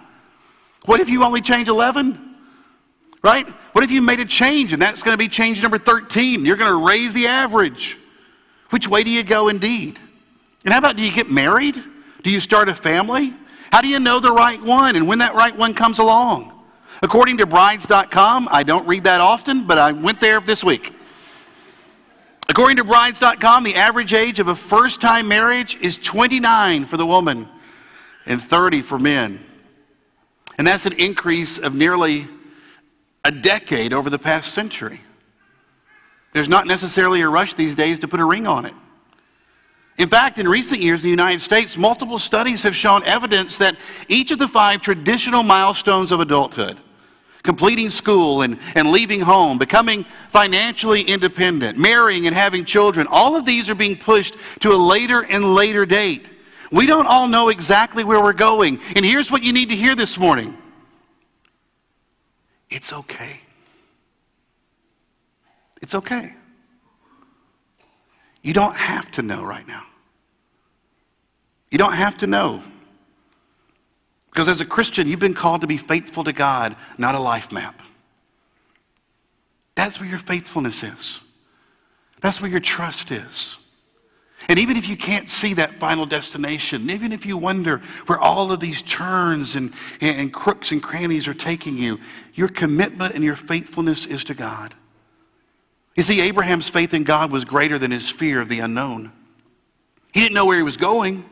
What 0.86 1.00
if 1.00 1.10
you 1.10 1.24
only 1.24 1.42
change 1.42 1.68
11? 1.68 2.36
Right? 3.24 3.48
What 3.74 3.84
if 3.84 3.92
you 3.92 4.02
made 4.02 4.20
a 4.20 4.26
change 4.26 4.74
and 4.74 4.82
that's 4.82 5.02
going 5.02 5.14
to 5.14 5.18
be 5.18 5.28
change 5.28 5.62
number 5.62 5.78
13? 5.78 6.46
You're 6.46 6.56
going 6.56 6.72
to 6.72 6.86
raise 6.86 7.14
the 7.14 7.28
average. 7.28 7.98
Which 8.70 8.88
way 8.88 9.04
do 9.04 9.10
you 9.10 9.24
go 9.24 9.48
indeed? 9.48 10.00
And 10.64 10.74
how 10.74 10.80
about 10.80 10.96
do 10.96 11.04
you 11.04 11.12
get 11.12 11.30
married? 11.30 11.82
Do 12.24 12.30
you 12.30 12.40
start 12.40 12.70
a 12.70 12.76
family? 12.76 13.34
How 13.72 13.82
do 13.82 13.88
you 13.88 14.00
know 14.00 14.20
the 14.20 14.32
right 14.32 14.62
one 14.62 14.96
and 14.96 15.08
when 15.08 15.20
that 15.20 15.36
right 15.36 15.56
one 15.56 15.74
comes 15.74 16.00
along? 16.00 16.54
According 17.02 17.38
to 17.38 17.46
brides.com, 17.46 18.48
I 18.50 18.64
don't 18.64 18.88
read 18.88 19.04
that 19.04 19.22
often, 19.22 19.68
but 19.68 19.78
I 19.78 19.92
went 19.92 20.20
there 20.20 20.40
this 20.40 20.64
week. 20.64 20.94
According 22.50 22.78
to 22.78 22.84
brides.com, 22.84 23.64
the 23.64 23.76
average 23.76 24.14
age 24.14 24.40
of 24.40 24.48
a 24.48 24.56
first 24.56 25.02
time 25.02 25.28
marriage 25.28 25.78
is 25.82 25.98
29 25.98 26.86
for 26.86 26.98
the 26.98 27.06
woman 27.06 27.48
and 28.26 28.42
30 28.42 28.82
for 28.82 28.98
men. 28.98 29.44
And 30.58 30.66
that's 30.66 30.86
an 30.86 30.94
increase 30.94 31.58
of 31.60 31.76
nearly 31.76 32.28
a 33.24 33.32
decade 33.32 33.94
over 33.94 34.10
the 34.10 34.18
past 34.18 34.54
century. 34.54 35.02
There's 36.34 36.50
not 36.50 36.66
necessarily 36.66 37.22
a 37.22 37.30
rush 37.30 37.54
these 37.54 37.76
days 37.76 38.00
to 38.00 38.08
put 38.08 38.20
a 38.20 38.26
ring 38.26 38.48
on 38.48 38.66
it. 38.66 38.74
In 39.98 40.10
fact, 40.10 40.38
in 40.38 40.48
recent 40.48 40.82
years 40.82 41.00
in 41.00 41.06
the 41.06 41.10
United 41.10 41.42
States, 41.42 41.76
multiple 41.76 42.20
studies 42.20 42.62
have 42.64 42.76
shown 42.76 43.04
evidence 43.04 43.58
that 43.58 43.76
each 44.08 44.32
of 44.32 44.38
the 44.38 44.48
five 44.48 44.82
traditional 44.82 45.44
milestones 45.44 46.12
of 46.12 46.20
adulthood 46.20 46.80
completing 47.48 47.90
school 47.90 48.42
and, 48.42 48.60
and 48.76 48.92
leaving 48.92 49.22
home, 49.22 49.58
becoming 49.58 50.06
financially 50.32 51.02
independent, 51.02 51.78
marrying 51.78 52.28
and 52.28 52.36
having 52.36 52.66
children 52.66 53.08
all 53.10 53.38
of 53.38 53.46
these 53.46 53.70
are 53.70 53.76
being 53.76 53.96
pushed 53.96 54.36
to 54.60 54.70
a 54.72 54.76
later 54.76 55.22
and 55.22 55.56
later 55.56 55.86
date. 55.86 56.26
We 56.74 56.86
don't 56.86 57.06
all 57.06 57.26
know 57.30 57.48
exactly 57.48 58.04
where 58.04 58.22
we're 58.22 58.34
going. 58.34 58.82
And 58.98 59.06
here's 59.06 59.32
what 59.32 59.44
you 59.44 59.54
need 59.54 59.70
to 59.70 59.78
hear 59.78 59.96
this 59.96 60.18
morning 60.18 60.58
it's 62.70 62.92
okay. 62.92 63.40
It's 65.82 65.96
okay. 65.96 66.34
You 68.48 68.54
don't 68.54 68.78
have 68.78 69.12
to 69.12 69.22
know 69.22 69.44
right 69.44 69.68
now. 69.68 69.84
You 71.70 71.78
don't 71.78 71.96
have 71.96 72.16
to 72.20 72.28
know. 72.28 72.64
Because 74.32 74.48
as 74.48 74.62
a 74.62 74.66
Christian, 74.66 75.06
you've 75.06 75.20
been 75.20 75.34
called 75.34 75.60
to 75.62 75.68
be 75.68 75.76
faithful 75.76 76.24
to 76.24 76.32
God, 76.32 76.78
not 76.98 77.14
a 77.14 77.20
life 77.20 77.52
map. 77.52 77.82
That's 79.76 80.00
where 80.00 80.08
your 80.08 80.20
faithfulness 80.20 80.82
is. 80.82 81.20
That's 82.22 82.40
where 82.40 82.50
your 82.50 82.62
trust 82.62 83.12
is. 83.12 83.58
And 84.48 84.60
even 84.60 84.78
if 84.78 84.88
you 84.88 84.96
can't 84.96 85.30
see 85.30 85.56
that 85.56 85.74
final 85.74 86.06
destination, 86.06 86.90
even 86.90 87.12
if 87.12 87.26
you 87.26 87.36
wonder 87.36 87.80
where 88.06 88.18
all 88.18 88.54
of 88.54 88.62
these 88.62 88.82
turns 88.82 89.56
and, 89.56 89.74
and 90.00 90.32
crooks 90.32 90.72
and 90.72 90.82
crannies 90.82 91.28
are 91.28 91.34
taking 91.34 91.78
you, 91.78 92.00
your 92.34 92.48
commitment 92.48 93.14
and 93.14 93.26
your 93.26 93.36
faithfulness 93.36 94.06
is 94.06 94.24
to 94.24 94.34
God. 94.34 94.74
You 95.98 96.04
see, 96.04 96.22
Abraham's 96.22 96.70
faith 96.70 96.94
in 96.94 97.04
God 97.04 97.32
was 97.32 97.44
greater 97.44 97.80
than 97.80 97.90
his 97.90 98.08
fear 98.08 98.40
of 98.40 98.48
the 98.48 98.60
unknown. 98.60 99.12
He 100.14 100.22
didn't 100.22 100.36
know 100.36 100.46
where 100.46 100.58
he 100.58 100.64
was 100.64 100.78
going, 100.78 101.26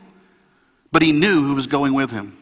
but 0.90 1.02
he 1.02 1.12
knew 1.12 1.46
who 1.46 1.54
was 1.54 1.68
going 1.68 1.94
with 1.94 2.10
him. 2.10 2.36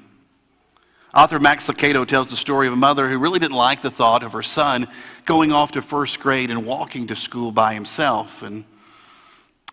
Author 1.15 1.39
Max 1.39 1.69
Lucado 1.69 2.09
tells 2.09 2.29
the 2.29 2.37
story 2.37 2.67
of 2.67 2.73
a 2.73 2.77
mother 2.77 3.09
who 3.09 3.19
really 3.19 3.39
didn't 3.39 3.57
like 3.57 3.83
the 3.83 3.91
thought 3.91 4.23
of 4.23 4.33
her 4.33 4.43
son 4.43 4.89
going 5.27 5.53
off 5.53 5.73
to 5.73 5.83
first 5.83 6.19
grade 6.19 6.51
and 6.51 6.67
walking 6.67 7.07
to 7.07 7.15
school 7.15 7.53
by 7.53 7.75
himself. 7.75 8.43
And, 8.43 8.65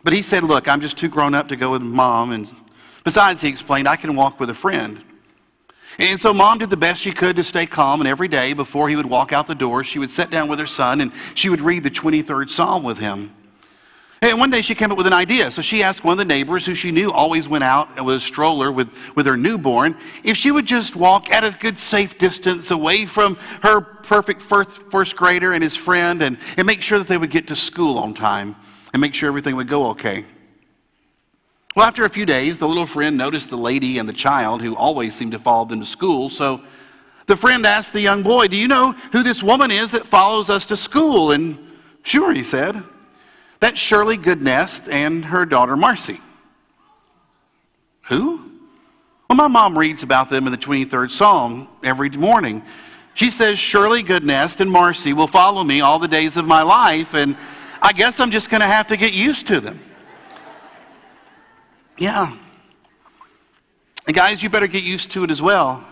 but 0.04 0.14
he 0.14 0.22
said, 0.22 0.44
Look, 0.44 0.68
I'm 0.68 0.82
just 0.82 0.98
too 0.98 1.10
grown 1.10 1.34
up 1.34 1.48
to 1.48 1.56
go 1.56 1.72
with 1.72 1.82
mom. 1.82 2.32
And 2.32 2.54
besides, 3.06 3.42
he 3.42 3.48
explained, 3.48 3.88
I 3.88 3.96
can 3.96 4.16
walk 4.16 4.40
with 4.42 4.50
a 4.50 4.54
friend. 4.54 5.02
And 6.00 6.20
so 6.20 6.34
mom 6.34 6.58
did 6.58 6.70
the 6.70 6.78
best 6.78 7.02
she 7.02 7.12
could 7.12 7.36
to 7.36 7.44
stay 7.44 7.66
calm, 7.66 8.02
and 8.02 8.08
every 8.08 8.28
day 8.28 8.54
before 8.54 8.90
he 8.90 8.96
would 8.96 9.06
walk 9.06 9.34
out 9.34 9.48
the 9.48 9.56
door, 9.56 9.84
she 9.84 10.00
would 10.00 10.12
sit 10.12 10.30
down 10.30 10.48
with 10.48 10.60
her 10.60 10.68
son 10.68 11.02
and 11.02 11.12
she 11.36 11.50
would 11.50 11.62
read 11.62 11.84
the 11.84 11.92
23rd 11.92 12.50
Psalm 12.50 12.84
with 12.84 12.98
him. 12.98 13.34
And 14.24 14.38
one 14.38 14.52
day 14.52 14.62
she 14.62 14.76
came 14.76 14.92
up 14.92 15.00
with 15.00 15.08
an 15.08 15.14
idea. 15.14 15.52
So 15.52 15.64
she 15.64 15.82
asked 15.82 16.04
one 16.04 16.12
of 16.12 16.20
the 16.20 16.26
neighbors, 16.26 16.64
who 16.64 16.76
she 16.76 16.92
knew 16.92 17.12
always 17.12 17.48
went 17.48 17.64
out 17.64 18.04
with 18.06 18.18
a 18.18 18.20
stroller 18.20 18.72
with, 18.72 18.88
with 19.16 19.26
her 19.26 19.36
newborn, 19.36 19.98
if 20.24 20.38
she 20.38 20.52
would 20.52 20.68
just 20.68 20.96
walk 20.96 21.32
at 21.32 21.44
a 21.44 21.58
good, 21.58 21.80
safe 21.80 22.20
distance 22.20 22.70
away 22.70 23.08
from 23.08 23.36
her 23.64 23.82
perfect 23.82 24.44
first, 24.44 24.80
first 24.92 25.16
grader 25.16 25.54
and 25.54 25.64
his 25.64 25.76
friend 25.76 26.22
and, 26.22 26.38
and 26.56 26.68
make 26.68 26.84
sure 26.84 27.00
that 27.00 27.08
they 27.08 27.18
would 27.18 27.32
get 27.32 27.48
to 27.48 27.56
school 27.56 27.98
on 27.98 28.14
time 28.14 28.56
and 28.94 29.02
make 29.02 29.16
sure 29.16 29.28
everything 29.28 29.56
would 29.56 29.68
go 29.68 29.90
okay. 29.90 30.24
Well, 31.76 31.86
after 31.86 32.04
a 32.04 32.10
few 32.10 32.26
days, 32.26 32.58
the 32.58 32.68
little 32.68 32.86
friend 32.86 33.18
noticed 33.18 33.50
the 33.50 33.58
lady 33.58 33.98
and 33.98 34.08
the 34.08 34.14
child 34.14 34.62
who 34.62 34.76
always 34.76 35.16
seemed 35.16 35.32
to 35.32 35.40
follow 35.40 35.66
them 35.66 35.80
to 35.80 35.86
school. 35.86 36.28
So 36.28 36.62
the 37.28 37.38
friend 37.38 37.66
asked 37.66 37.94
the 37.94 38.02
young 38.02 38.24
boy, 38.24 38.48
Do 38.48 38.58
you 38.58 38.68
know 38.68 38.92
who 39.14 39.24
this 39.24 39.42
woman 39.42 39.72
is 39.72 39.92
that 39.92 40.06
follows 40.06 40.50
us 40.50 40.66
to 40.68 40.76
school? 40.76 41.32
And 41.32 41.58
sure, 42.04 42.34
he 42.34 42.44
said. 42.44 42.84
That's 43.62 43.80
Shirley 43.80 44.18
Goodness 44.18 44.88
and 44.90 45.24
her 45.24 45.46
daughter 45.46 45.78
Marcy. 45.78 46.20
Who? 48.10 48.38
Well, 49.30 49.38
my 49.38 49.48
mom 49.48 49.78
reads 49.78 50.04
about 50.04 50.30
them 50.30 50.48
in 50.48 50.52
the 50.52 50.58
23rd 50.58 51.10
Psalm 51.10 51.70
every 51.84 52.10
morning. 52.10 52.64
She 53.14 53.30
says, 53.30 53.60
Shirley 53.60 54.02
Goodness 54.02 54.60
and 54.60 54.70
Marcy 54.70 55.14
will 55.14 55.28
follow 55.28 55.64
me 55.64 55.80
all 55.80 56.00
the 56.00 56.08
days 56.08 56.36
of 56.36 56.46
my 56.46 56.64
life, 56.64 57.14
and 57.14 57.38
I 57.82 57.94
guess 57.94 58.20
I'm 58.20 58.32
just 58.32 58.50
going 58.50 58.62
to 58.62 58.68
have 58.68 58.88
to 58.88 58.98
get 58.98 59.14
used 59.14 59.48
to 59.48 59.62
them. 59.62 59.80
Yeah. 61.98 62.38
And 64.08 64.16
guys, 64.16 64.42
you 64.42 64.50
better 64.50 64.68
get 64.68 64.84
used 64.84 65.12
to 65.12 65.24
it 65.24 65.32
as 65.32 65.42
well. 65.42 65.84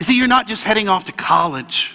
You 0.00 0.04
see, 0.04 0.16
you're 0.16 0.26
not 0.26 0.46
just 0.46 0.64
heading 0.64 0.88
off 0.88 1.04
to 1.04 1.12
college. 1.12 1.94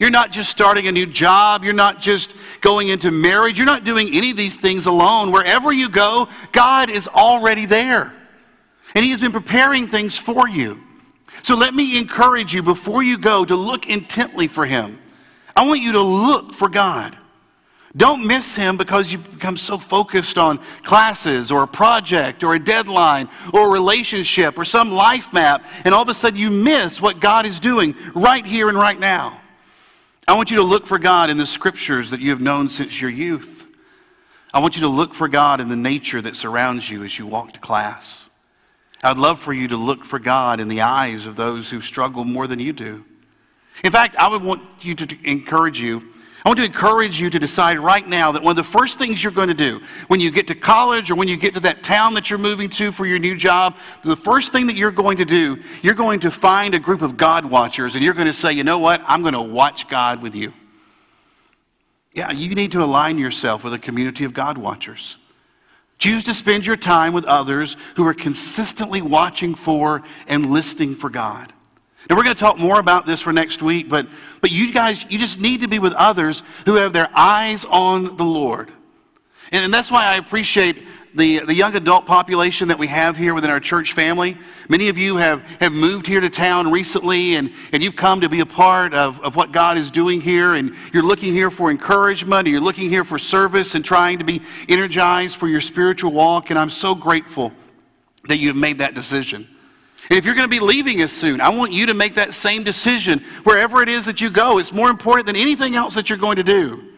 You're 0.00 0.10
not 0.10 0.32
just 0.32 0.50
starting 0.50 0.86
a 0.88 0.92
new 0.92 1.06
job. 1.06 1.62
You're 1.62 1.72
not 1.72 2.00
just 2.00 2.34
going 2.60 2.88
into 2.88 3.10
marriage. 3.10 3.58
You're 3.58 3.66
not 3.66 3.84
doing 3.84 4.14
any 4.14 4.30
of 4.30 4.36
these 4.36 4.56
things 4.56 4.86
alone. 4.86 5.30
Wherever 5.30 5.72
you 5.72 5.88
go, 5.88 6.28
God 6.52 6.90
is 6.90 7.06
already 7.08 7.66
there. 7.66 8.12
And 8.94 9.04
He 9.04 9.10
has 9.10 9.20
been 9.20 9.32
preparing 9.32 9.88
things 9.88 10.16
for 10.16 10.48
you. 10.48 10.80
So 11.42 11.54
let 11.56 11.74
me 11.74 11.98
encourage 11.98 12.54
you 12.54 12.62
before 12.62 13.02
you 13.02 13.18
go 13.18 13.44
to 13.44 13.56
look 13.56 13.88
intently 13.88 14.46
for 14.46 14.64
Him. 14.64 14.98
I 15.56 15.66
want 15.66 15.80
you 15.80 15.92
to 15.92 16.02
look 16.02 16.54
for 16.54 16.68
God. 16.68 17.16
Don't 17.96 18.26
miss 18.26 18.56
Him 18.56 18.76
because 18.76 19.12
you 19.12 19.18
become 19.18 19.56
so 19.56 19.78
focused 19.78 20.36
on 20.36 20.58
classes 20.82 21.52
or 21.52 21.62
a 21.62 21.68
project 21.68 22.42
or 22.42 22.54
a 22.54 22.58
deadline 22.58 23.28
or 23.52 23.68
a 23.68 23.70
relationship 23.70 24.58
or 24.58 24.64
some 24.64 24.90
life 24.92 25.32
map, 25.32 25.64
and 25.84 25.94
all 25.94 26.02
of 26.02 26.08
a 26.08 26.14
sudden 26.14 26.38
you 26.38 26.50
miss 26.50 27.00
what 27.00 27.20
God 27.20 27.46
is 27.46 27.60
doing 27.60 27.94
right 28.14 28.44
here 28.44 28.68
and 28.68 28.76
right 28.76 28.98
now. 28.98 29.40
I 30.26 30.34
want 30.34 30.50
you 30.50 30.56
to 30.56 30.62
look 30.62 30.86
for 30.86 30.98
God 30.98 31.30
in 31.30 31.36
the 31.36 31.46
scriptures 31.46 32.10
that 32.10 32.20
you 32.20 32.30
have 32.30 32.40
known 32.40 32.68
since 32.68 33.00
your 33.00 33.10
youth. 33.10 33.66
I 34.52 34.60
want 34.60 34.74
you 34.74 34.82
to 34.82 34.88
look 34.88 35.14
for 35.14 35.28
God 35.28 35.60
in 35.60 35.68
the 35.68 35.76
nature 35.76 36.22
that 36.22 36.36
surrounds 36.36 36.88
you 36.88 37.04
as 37.04 37.16
you 37.18 37.26
walk 37.26 37.52
to 37.52 37.60
class. 37.60 38.24
I'd 39.02 39.18
love 39.18 39.38
for 39.38 39.52
you 39.52 39.68
to 39.68 39.76
look 39.76 40.04
for 40.04 40.18
God 40.18 40.60
in 40.60 40.68
the 40.68 40.80
eyes 40.80 41.26
of 41.26 41.36
those 41.36 41.68
who 41.68 41.80
struggle 41.80 42.24
more 42.24 42.46
than 42.46 42.58
you 42.58 42.72
do. 42.72 43.04
In 43.84 43.92
fact, 43.92 44.16
I 44.16 44.28
would 44.28 44.42
want 44.42 44.62
you 44.80 44.94
to 44.94 45.16
encourage 45.28 45.78
you 45.78 46.13
I 46.44 46.50
want 46.50 46.58
to 46.58 46.66
encourage 46.66 47.18
you 47.18 47.30
to 47.30 47.38
decide 47.38 47.78
right 47.78 48.06
now 48.06 48.30
that 48.32 48.42
one 48.42 48.50
of 48.50 48.56
the 48.56 48.70
first 48.70 48.98
things 48.98 49.22
you're 49.22 49.32
going 49.32 49.48
to 49.48 49.54
do 49.54 49.80
when 50.08 50.20
you 50.20 50.30
get 50.30 50.46
to 50.48 50.54
college 50.54 51.10
or 51.10 51.14
when 51.14 51.26
you 51.26 51.38
get 51.38 51.54
to 51.54 51.60
that 51.60 51.82
town 51.82 52.12
that 52.14 52.28
you're 52.28 52.38
moving 52.38 52.68
to 52.70 52.92
for 52.92 53.06
your 53.06 53.18
new 53.18 53.34
job, 53.34 53.76
the 54.02 54.16
first 54.16 54.52
thing 54.52 54.66
that 54.66 54.76
you're 54.76 54.90
going 54.90 55.16
to 55.16 55.24
do, 55.24 55.62
you're 55.80 55.94
going 55.94 56.20
to 56.20 56.30
find 56.30 56.74
a 56.74 56.78
group 56.78 57.00
of 57.00 57.16
God 57.16 57.46
watchers 57.46 57.94
and 57.94 58.04
you're 58.04 58.12
going 58.12 58.26
to 58.26 58.34
say, 58.34 58.52
you 58.52 58.62
know 58.62 58.78
what? 58.78 59.00
I'm 59.06 59.22
going 59.22 59.32
to 59.32 59.40
watch 59.40 59.88
God 59.88 60.20
with 60.20 60.34
you. 60.34 60.52
Yeah, 62.12 62.30
you 62.30 62.54
need 62.54 62.72
to 62.72 62.84
align 62.84 63.16
yourself 63.16 63.64
with 63.64 63.72
a 63.72 63.78
community 63.78 64.24
of 64.24 64.34
God 64.34 64.58
watchers. 64.58 65.16
Choose 65.98 66.24
to 66.24 66.34
spend 66.34 66.66
your 66.66 66.76
time 66.76 67.14
with 67.14 67.24
others 67.24 67.78
who 67.96 68.06
are 68.06 68.12
consistently 68.12 69.00
watching 69.00 69.54
for 69.54 70.02
and 70.26 70.52
listening 70.52 70.94
for 70.94 71.08
God. 71.08 71.54
And 72.08 72.18
we're 72.18 72.24
going 72.24 72.36
to 72.36 72.40
talk 72.40 72.58
more 72.58 72.80
about 72.80 73.06
this 73.06 73.20
for 73.20 73.32
next 73.32 73.62
week, 73.62 73.88
but, 73.88 74.06
but 74.40 74.50
you 74.50 74.72
guys, 74.72 75.04
you 75.08 75.18
just 75.18 75.40
need 75.40 75.62
to 75.62 75.68
be 75.68 75.78
with 75.78 75.94
others 75.94 76.42
who 76.66 76.74
have 76.74 76.92
their 76.92 77.08
eyes 77.14 77.64
on 77.64 78.16
the 78.16 78.24
Lord. 78.24 78.70
And, 79.52 79.64
and 79.64 79.72
that's 79.72 79.90
why 79.90 80.04
I 80.04 80.16
appreciate 80.16 80.84
the, 81.14 81.40
the 81.40 81.54
young 81.54 81.74
adult 81.76 82.06
population 82.06 82.68
that 82.68 82.78
we 82.78 82.88
have 82.88 83.16
here 83.16 83.34
within 83.34 83.50
our 83.50 83.60
church 83.60 83.92
family. 83.92 84.36
Many 84.68 84.88
of 84.88 84.98
you 84.98 85.16
have, 85.16 85.42
have 85.60 85.72
moved 85.72 86.06
here 86.06 86.20
to 86.20 86.28
town 86.28 86.70
recently, 86.70 87.36
and, 87.36 87.52
and 87.72 87.82
you've 87.82 87.96
come 87.96 88.20
to 88.22 88.28
be 88.28 88.40
a 88.40 88.46
part 88.46 88.94
of, 88.94 89.20
of 89.20 89.36
what 89.36 89.52
God 89.52 89.78
is 89.78 89.90
doing 89.90 90.20
here, 90.20 90.54
and 90.54 90.74
you're 90.92 91.04
looking 91.04 91.32
here 91.32 91.50
for 91.50 91.70
encouragement, 91.70 92.40
and 92.40 92.48
you're 92.48 92.60
looking 92.60 92.88
here 92.88 93.04
for 93.04 93.18
service 93.18 93.74
and 93.74 93.84
trying 93.84 94.18
to 94.18 94.24
be 94.24 94.42
energized 94.68 95.36
for 95.36 95.46
your 95.46 95.60
spiritual 95.60 96.12
walk, 96.12 96.50
and 96.50 96.58
I'm 96.58 96.70
so 96.70 96.94
grateful 96.94 97.52
that 98.26 98.38
you've 98.38 98.56
made 98.56 98.78
that 98.78 98.94
decision. 98.94 99.48
And 100.10 100.18
if 100.18 100.24
you're 100.24 100.34
going 100.34 100.48
to 100.48 100.50
be 100.50 100.60
leaving 100.60 101.02
us 101.02 101.12
soon, 101.12 101.40
I 101.40 101.48
want 101.48 101.72
you 101.72 101.86
to 101.86 101.94
make 101.94 102.16
that 102.16 102.34
same 102.34 102.62
decision 102.62 103.24
wherever 103.44 103.82
it 103.82 103.88
is 103.88 104.04
that 104.04 104.20
you 104.20 104.30
go. 104.30 104.58
It's 104.58 104.72
more 104.72 104.90
important 104.90 105.26
than 105.26 105.36
anything 105.36 105.76
else 105.76 105.94
that 105.94 106.10
you're 106.10 106.18
going 106.18 106.36
to 106.36 106.44
do. 106.44 106.92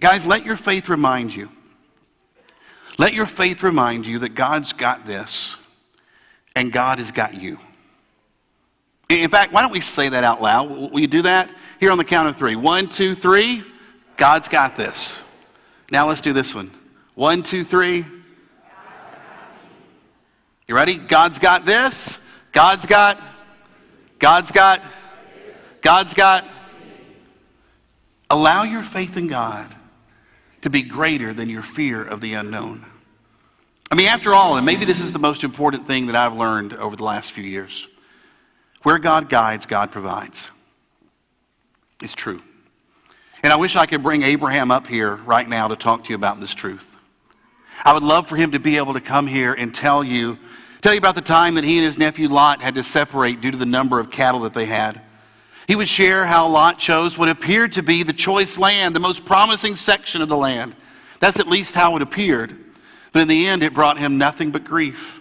Guys, 0.00 0.26
let 0.26 0.44
your 0.44 0.56
faith 0.56 0.88
remind 0.88 1.34
you. 1.34 1.48
Let 2.98 3.14
your 3.14 3.26
faith 3.26 3.62
remind 3.62 4.04
you 4.04 4.18
that 4.20 4.30
God's 4.30 4.72
got 4.72 5.06
this 5.06 5.56
and 6.56 6.72
God 6.72 6.98
has 6.98 7.12
got 7.12 7.34
you. 7.34 7.58
In 9.08 9.30
fact, 9.30 9.52
why 9.52 9.62
don't 9.62 9.72
we 9.72 9.80
say 9.80 10.08
that 10.08 10.24
out 10.24 10.42
loud? 10.42 10.70
Will 10.70 11.00
you 11.00 11.06
do 11.06 11.22
that? 11.22 11.50
Here 11.78 11.90
on 11.90 11.98
the 11.98 12.04
count 12.04 12.28
of 12.28 12.36
three. 12.36 12.56
One, 12.56 12.88
two, 12.88 13.14
three. 13.14 13.62
God's 14.16 14.48
got 14.48 14.76
this. 14.76 15.20
Now 15.90 16.08
let's 16.08 16.20
do 16.20 16.32
this 16.32 16.54
one. 16.54 16.70
One, 17.14 17.42
two, 17.42 17.64
three. 17.64 18.04
You 20.72 20.76
ready? 20.76 20.96
God's 20.96 21.38
got 21.38 21.66
this. 21.66 22.16
God's 22.52 22.86
got. 22.86 23.20
God's 24.18 24.50
got. 24.50 24.80
God's 25.82 26.14
got. 26.14 26.46
Allow 28.30 28.62
your 28.62 28.82
faith 28.82 29.18
in 29.18 29.26
God 29.26 29.66
to 30.62 30.70
be 30.70 30.80
greater 30.80 31.34
than 31.34 31.50
your 31.50 31.60
fear 31.60 32.02
of 32.02 32.22
the 32.22 32.32
unknown. 32.32 32.86
I 33.90 33.96
mean, 33.96 34.06
after 34.06 34.32
all, 34.32 34.56
and 34.56 34.64
maybe 34.64 34.86
this 34.86 35.02
is 35.02 35.12
the 35.12 35.18
most 35.18 35.44
important 35.44 35.86
thing 35.86 36.06
that 36.06 36.16
I've 36.16 36.38
learned 36.38 36.72
over 36.72 36.96
the 36.96 37.04
last 37.04 37.32
few 37.32 37.44
years 37.44 37.86
where 38.82 38.96
God 38.96 39.28
guides, 39.28 39.66
God 39.66 39.92
provides. 39.92 40.42
It's 42.00 42.14
true. 42.14 42.40
And 43.42 43.52
I 43.52 43.56
wish 43.56 43.76
I 43.76 43.84
could 43.84 44.02
bring 44.02 44.22
Abraham 44.22 44.70
up 44.70 44.86
here 44.86 45.16
right 45.16 45.46
now 45.46 45.68
to 45.68 45.76
talk 45.76 46.04
to 46.04 46.08
you 46.08 46.16
about 46.16 46.40
this 46.40 46.54
truth. 46.54 46.86
I 47.84 47.92
would 47.92 48.02
love 48.02 48.26
for 48.26 48.36
him 48.36 48.52
to 48.52 48.58
be 48.58 48.78
able 48.78 48.94
to 48.94 49.02
come 49.02 49.26
here 49.26 49.52
and 49.52 49.74
tell 49.74 50.02
you, 50.02 50.38
tell 50.82 50.92
you 50.92 50.98
about 50.98 51.14
the 51.14 51.20
time 51.20 51.54
that 51.54 51.64
he 51.64 51.78
and 51.78 51.86
his 51.86 51.96
nephew 51.96 52.28
Lot 52.28 52.60
had 52.60 52.74
to 52.74 52.82
separate 52.82 53.40
due 53.40 53.52
to 53.52 53.56
the 53.56 53.64
number 53.64 53.98
of 53.98 54.10
cattle 54.10 54.40
that 54.40 54.52
they 54.52 54.66
had. 54.66 55.00
He 55.68 55.76
would 55.76 55.88
share 55.88 56.26
how 56.26 56.48
Lot 56.48 56.78
chose 56.78 57.16
what 57.16 57.28
appeared 57.28 57.72
to 57.74 57.82
be 57.82 58.02
the 58.02 58.12
choice 58.12 58.58
land, 58.58 58.94
the 58.94 59.00
most 59.00 59.24
promising 59.24 59.76
section 59.76 60.20
of 60.20 60.28
the 60.28 60.36
land. 60.36 60.74
That's 61.20 61.38
at 61.38 61.46
least 61.46 61.74
how 61.74 61.94
it 61.96 62.02
appeared. 62.02 62.58
But 63.12 63.22
in 63.22 63.28
the 63.28 63.46
end, 63.46 63.62
it 63.62 63.72
brought 63.72 63.96
him 63.96 64.18
nothing 64.18 64.50
but 64.50 64.64
grief. 64.64 65.20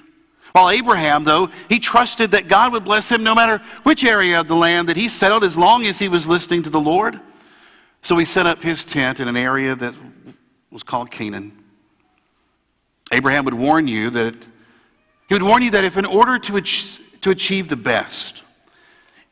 While 0.53 0.71
Abraham, 0.71 1.23
though, 1.23 1.49
he 1.69 1.79
trusted 1.79 2.31
that 2.31 2.47
God 2.47 2.73
would 2.73 2.83
bless 2.83 3.07
him 3.07 3.23
no 3.23 3.35
matter 3.35 3.61
which 3.83 4.03
area 4.03 4.39
of 4.39 4.47
the 4.47 4.55
land 4.55 4.89
that 4.89 4.97
he 4.97 5.07
settled 5.07 5.43
as 5.43 5.55
long 5.55 5.85
as 5.85 5.99
he 5.99 6.07
was 6.07 6.27
listening 6.27 6.63
to 6.63 6.69
the 6.69 6.79
Lord. 6.79 7.19
So 8.01 8.17
he 8.17 8.25
set 8.25 8.47
up 8.47 8.63
his 8.63 8.83
tent 8.83 9.19
in 9.19 9.27
an 9.27 9.37
area 9.37 9.75
that 9.75 9.93
was 10.71 10.83
called 10.83 11.11
Canaan. 11.11 11.57
Abraham 13.13 13.45
would 13.45 13.53
warn 13.53 13.87
you 13.87 14.09
that 14.09 14.35
he 15.31 15.35
would 15.35 15.43
warn 15.43 15.63
you 15.63 15.71
that 15.71 15.85
if 15.85 15.95
in 15.95 16.05
order 16.05 16.37
to, 16.37 16.57
ach- 16.57 16.99
to 17.21 17.29
achieve 17.29 17.69
the 17.69 17.77
best, 17.77 18.41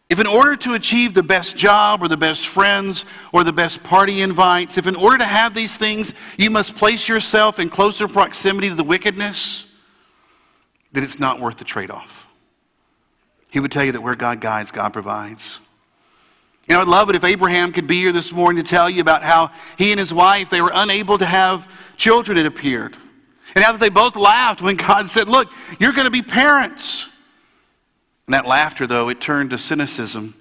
if 0.07 0.17
in 0.17 0.27
order 0.27 0.55
to 0.55 0.73
achieve 0.75 1.13
the 1.13 1.21
best 1.21 1.57
job 1.57 2.01
or 2.01 2.07
the 2.07 2.15
best 2.15 2.47
friends 2.47 3.03
or 3.33 3.43
the 3.43 3.51
best 3.51 3.83
party 3.83 4.21
invites, 4.21 4.77
if 4.77 4.87
in 4.87 4.95
order 4.95 5.17
to 5.17 5.25
have 5.25 5.53
these 5.53 5.75
things 5.75 6.13
you 6.37 6.49
must 6.49 6.77
place 6.77 7.09
yourself 7.09 7.59
in 7.59 7.69
closer 7.69 8.07
proximity 8.07 8.69
to 8.69 8.75
the 8.75 8.83
wickedness, 8.85 9.65
that 10.93 11.03
it's 11.03 11.19
not 11.19 11.41
worth 11.41 11.57
the 11.57 11.65
trade 11.65 11.91
off. 11.91 12.27
He 13.49 13.59
would 13.59 13.69
tell 13.69 13.83
you 13.83 13.91
that 13.91 14.01
where 14.01 14.15
God 14.15 14.39
guides, 14.39 14.71
God 14.71 14.93
provides. 14.93 15.59
You 16.69 16.75
know, 16.75 16.81
I'd 16.81 16.87
love 16.87 17.09
it 17.09 17.17
if 17.17 17.25
Abraham 17.25 17.73
could 17.73 17.87
be 17.87 17.97
here 17.97 18.13
this 18.13 18.31
morning 18.31 18.63
to 18.63 18.69
tell 18.69 18.89
you 18.89 19.01
about 19.01 19.21
how 19.21 19.51
he 19.77 19.91
and 19.91 19.99
his 19.99 20.13
wife, 20.13 20.49
they 20.49 20.61
were 20.61 20.71
unable 20.73 21.17
to 21.17 21.25
have 21.25 21.67
children, 21.97 22.37
it 22.37 22.45
appeared. 22.45 22.95
And 23.55 23.63
how 23.63 23.71
that 23.71 23.79
they 23.79 23.89
both 23.89 24.15
laughed 24.15 24.61
when 24.61 24.75
God 24.75 25.09
said, 25.09 25.27
Look, 25.27 25.49
you're 25.79 25.93
going 25.93 26.05
to 26.05 26.11
be 26.11 26.21
parents. 26.21 27.07
And 28.27 28.33
that 28.33 28.45
laughter, 28.45 28.85
though, 28.85 29.09
it 29.09 29.19
turned 29.19 29.49
to 29.51 29.57
cynicism. 29.57 30.35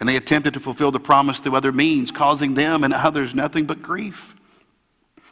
And 0.00 0.08
they 0.08 0.16
attempted 0.16 0.54
to 0.54 0.60
fulfill 0.60 0.90
the 0.90 1.00
promise 1.00 1.38
through 1.38 1.54
other 1.54 1.70
means, 1.70 2.10
causing 2.10 2.54
them 2.54 2.82
and 2.82 2.92
others 2.92 3.34
nothing 3.34 3.66
but 3.66 3.82
grief. 3.82 4.34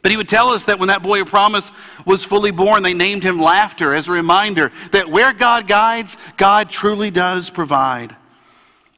But 0.01 0.11
he 0.11 0.17
would 0.17 0.29
tell 0.29 0.49
us 0.49 0.65
that 0.65 0.79
when 0.79 0.87
that 0.89 1.03
boy 1.03 1.21
of 1.21 1.27
promise 1.27 1.71
was 2.05 2.23
fully 2.23 2.51
born, 2.51 2.81
they 2.81 2.93
named 2.93 3.23
him 3.23 3.39
Laughter 3.39 3.93
as 3.93 4.07
a 4.07 4.11
reminder 4.11 4.71
that 4.91 5.09
where 5.09 5.33
God 5.33 5.67
guides, 5.67 6.17
God 6.37 6.69
truly 6.69 7.11
does 7.11 7.49
provide. 7.49 8.15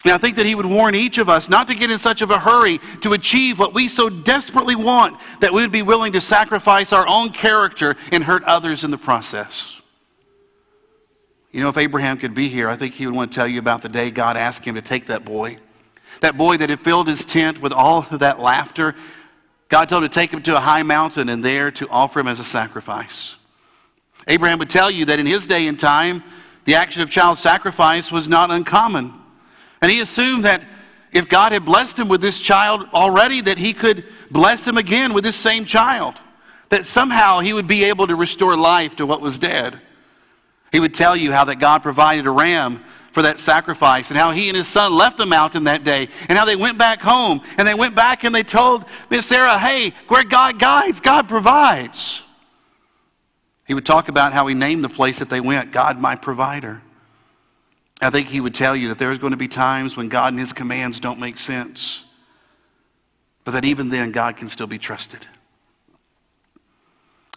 And 0.03 0.11
I 0.11 0.17
think 0.17 0.35
that 0.35 0.45
he 0.45 0.53
would 0.53 0.65
warn 0.65 0.95
each 0.95 1.17
of 1.17 1.29
us 1.29 1.47
not 1.47 1.67
to 1.67 1.75
get 1.75 1.89
in 1.89 1.97
such 1.97 2.21
of 2.21 2.29
a 2.29 2.37
hurry 2.37 2.79
to 3.01 3.13
achieve 3.13 3.57
what 3.57 3.73
we 3.73 3.87
so 3.87 4.09
desperately 4.09 4.75
want 4.75 5.17
that 5.39 5.53
we 5.53 5.61
would 5.61 5.71
be 5.71 5.81
willing 5.81 6.11
to 6.13 6.21
sacrifice 6.21 6.91
our 6.91 7.07
own 7.07 7.29
character 7.29 7.95
and 8.11 8.23
hurt 8.23 8.43
others 8.43 8.83
in 8.83 8.91
the 8.91 8.97
process. 8.97 9.77
You 11.53 11.61
know, 11.61 11.69
if 11.69 11.77
Abraham 11.77 12.17
could 12.17 12.35
be 12.35 12.49
here, 12.49 12.67
I 12.67 12.75
think 12.75 12.95
he 12.95 13.05
would 13.05 13.15
want 13.15 13.31
to 13.31 13.35
tell 13.35 13.47
you 13.47 13.59
about 13.59 13.81
the 13.81 13.89
day 13.89 14.11
God 14.11 14.35
asked 14.35 14.65
him 14.65 14.75
to 14.75 14.81
take 14.81 15.07
that 15.07 15.23
boy. 15.23 15.57
That 16.19 16.35
boy 16.35 16.57
that 16.57 16.69
had 16.69 16.81
filled 16.81 17.07
his 17.07 17.23
tent 17.23 17.61
with 17.61 17.71
all 17.71 18.05
of 18.09 18.19
that 18.19 18.39
laughter. 18.39 18.95
God 19.69 19.87
told 19.87 20.03
him 20.03 20.09
to 20.09 20.13
take 20.13 20.31
him 20.31 20.41
to 20.43 20.57
a 20.57 20.59
high 20.59 20.83
mountain 20.83 21.29
and 21.29 21.45
there 21.45 21.71
to 21.71 21.87
offer 21.89 22.19
him 22.19 22.27
as 22.27 22.39
a 22.39 22.43
sacrifice. 22.43 23.35
Abraham 24.27 24.59
would 24.59 24.69
tell 24.69 24.91
you 24.91 25.05
that 25.05 25.19
in 25.19 25.25
his 25.25 25.47
day 25.47 25.67
and 25.67 25.79
time, 25.79 26.23
the 26.65 26.75
action 26.75 27.01
of 27.01 27.09
child 27.09 27.37
sacrifice 27.37 28.11
was 28.11 28.27
not 28.27 28.51
uncommon. 28.51 29.13
And 29.83 29.91
he 29.91 29.99
assumed 29.99 30.45
that 30.45 30.63
if 31.11 31.27
God 31.27 31.51
had 31.51 31.65
blessed 31.65 31.99
him 31.99 32.07
with 32.07 32.21
this 32.21 32.39
child 32.39 32.87
already, 32.93 33.41
that 33.41 33.57
he 33.57 33.73
could 33.73 34.05
bless 34.31 34.65
him 34.65 34.77
again 34.77 35.13
with 35.13 35.25
this 35.25 35.35
same 35.35 35.65
child. 35.65 36.15
That 36.69 36.87
somehow 36.87 37.41
he 37.41 37.51
would 37.51 37.67
be 37.67 37.83
able 37.83 38.07
to 38.07 38.15
restore 38.15 38.55
life 38.55 38.95
to 38.95 39.05
what 39.05 39.19
was 39.19 39.37
dead. 39.37 39.81
He 40.71 40.79
would 40.79 40.93
tell 40.93 41.17
you 41.17 41.33
how 41.33 41.43
that 41.43 41.57
God 41.57 41.83
provided 41.83 42.27
a 42.27 42.31
ram 42.31 42.81
for 43.11 43.23
that 43.23 43.41
sacrifice 43.41 44.09
and 44.09 44.17
how 44.17 44.31
he 44.31 44.47
and 44.47 44.55
his 44.55 44.69
son 44.69 44.93
left 44.93 45.17
the 45.17 45.25
mountain 45.25 45.65
that 45.65 45.83
day 45.83 46.07
and 46.29 46.37
how 46.37 46.45
they 46.45 46.55
went 46.55 46.77
back 46.77 47.01
home 47.01 47.41
and 47.57 47.67
they 47.67 47.75
went 47.75 47.93
back 47.93 48.23
and 48.23 48.33
they 48.33 48.41
told 48.41 48.85
Miss 49.09 49.25
Sarah, 49.25 49.59
hey, 49.59 49.91
where 50.07 50.23
God 50.23 50.59
guides, 50.59 51.01
God 51.01 51.27
provides. 51.27 52.21
He 53.67 53.73
would 53.73 53.85
talk 53.85 54.07
about 54.07 54.31
how 54.31 54.47
he 54.47 54.55
named 54.55 54.81
the 54.81 54.89
place 54.89 55.19
that 55.19 55.29
they 55.29 55.41
went, 55.41 55.73
God 55.73 55.99
my 55.99 56.15
provider. 56.15 56.81
I 58.05 58.09
think 58.09 58.27
he 58.27 58.41
would 58.41 58.55
tell 58.55 58.75
you 58.75 58.89
that 58.89 58.99
there's 58.99 59.17
going 59.17 59.31
to 59.31 59.37
be 59.37 59.47
times 59.47 59.95
when 59.95 60.09
God 60.09 60.33
and 60.33 60.39
his 60.39 60.51
commands 60.51 60.99
don't 60.99 61.19
make 61.19 61.37
sense, 61.37 62.03
but 63.45 63.51
that 63.51 63.65
even 63.65 63.89
then 63.89 64.11
God 64.11 64.35
can 64.35 64.49
still 64.49 64.67
be 64.67 64.77
trusted. 64.77 65.25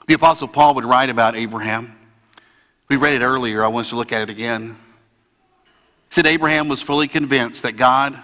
The 0.07 0.14
Apostle 0.14 0.48
Paul 0.48 0.74
would 0.74 0.85
write 0.85 1.11
about 1.11 1.37
Abraham. 1.37 1.96
We 2.88 2.96
read 2.96 3.14
it 3.14 3.22
earlier. 3.22 3.64
I 3.64 3.68
want 3.68 3.87
us 3.87 3.90
to 3.90 3.96
look 3.96 4.12
at 4.12 4.22
it 4.22 4.31
again. 4.31 4.76
He 6.09 6.14
said 6.14 6.26
Abraham 6.26 6.68
was 6.68 6.81
fully 6.81 7.09
convinced 7.09 7.62
that 7.62 7.72
God, 7.72 8.20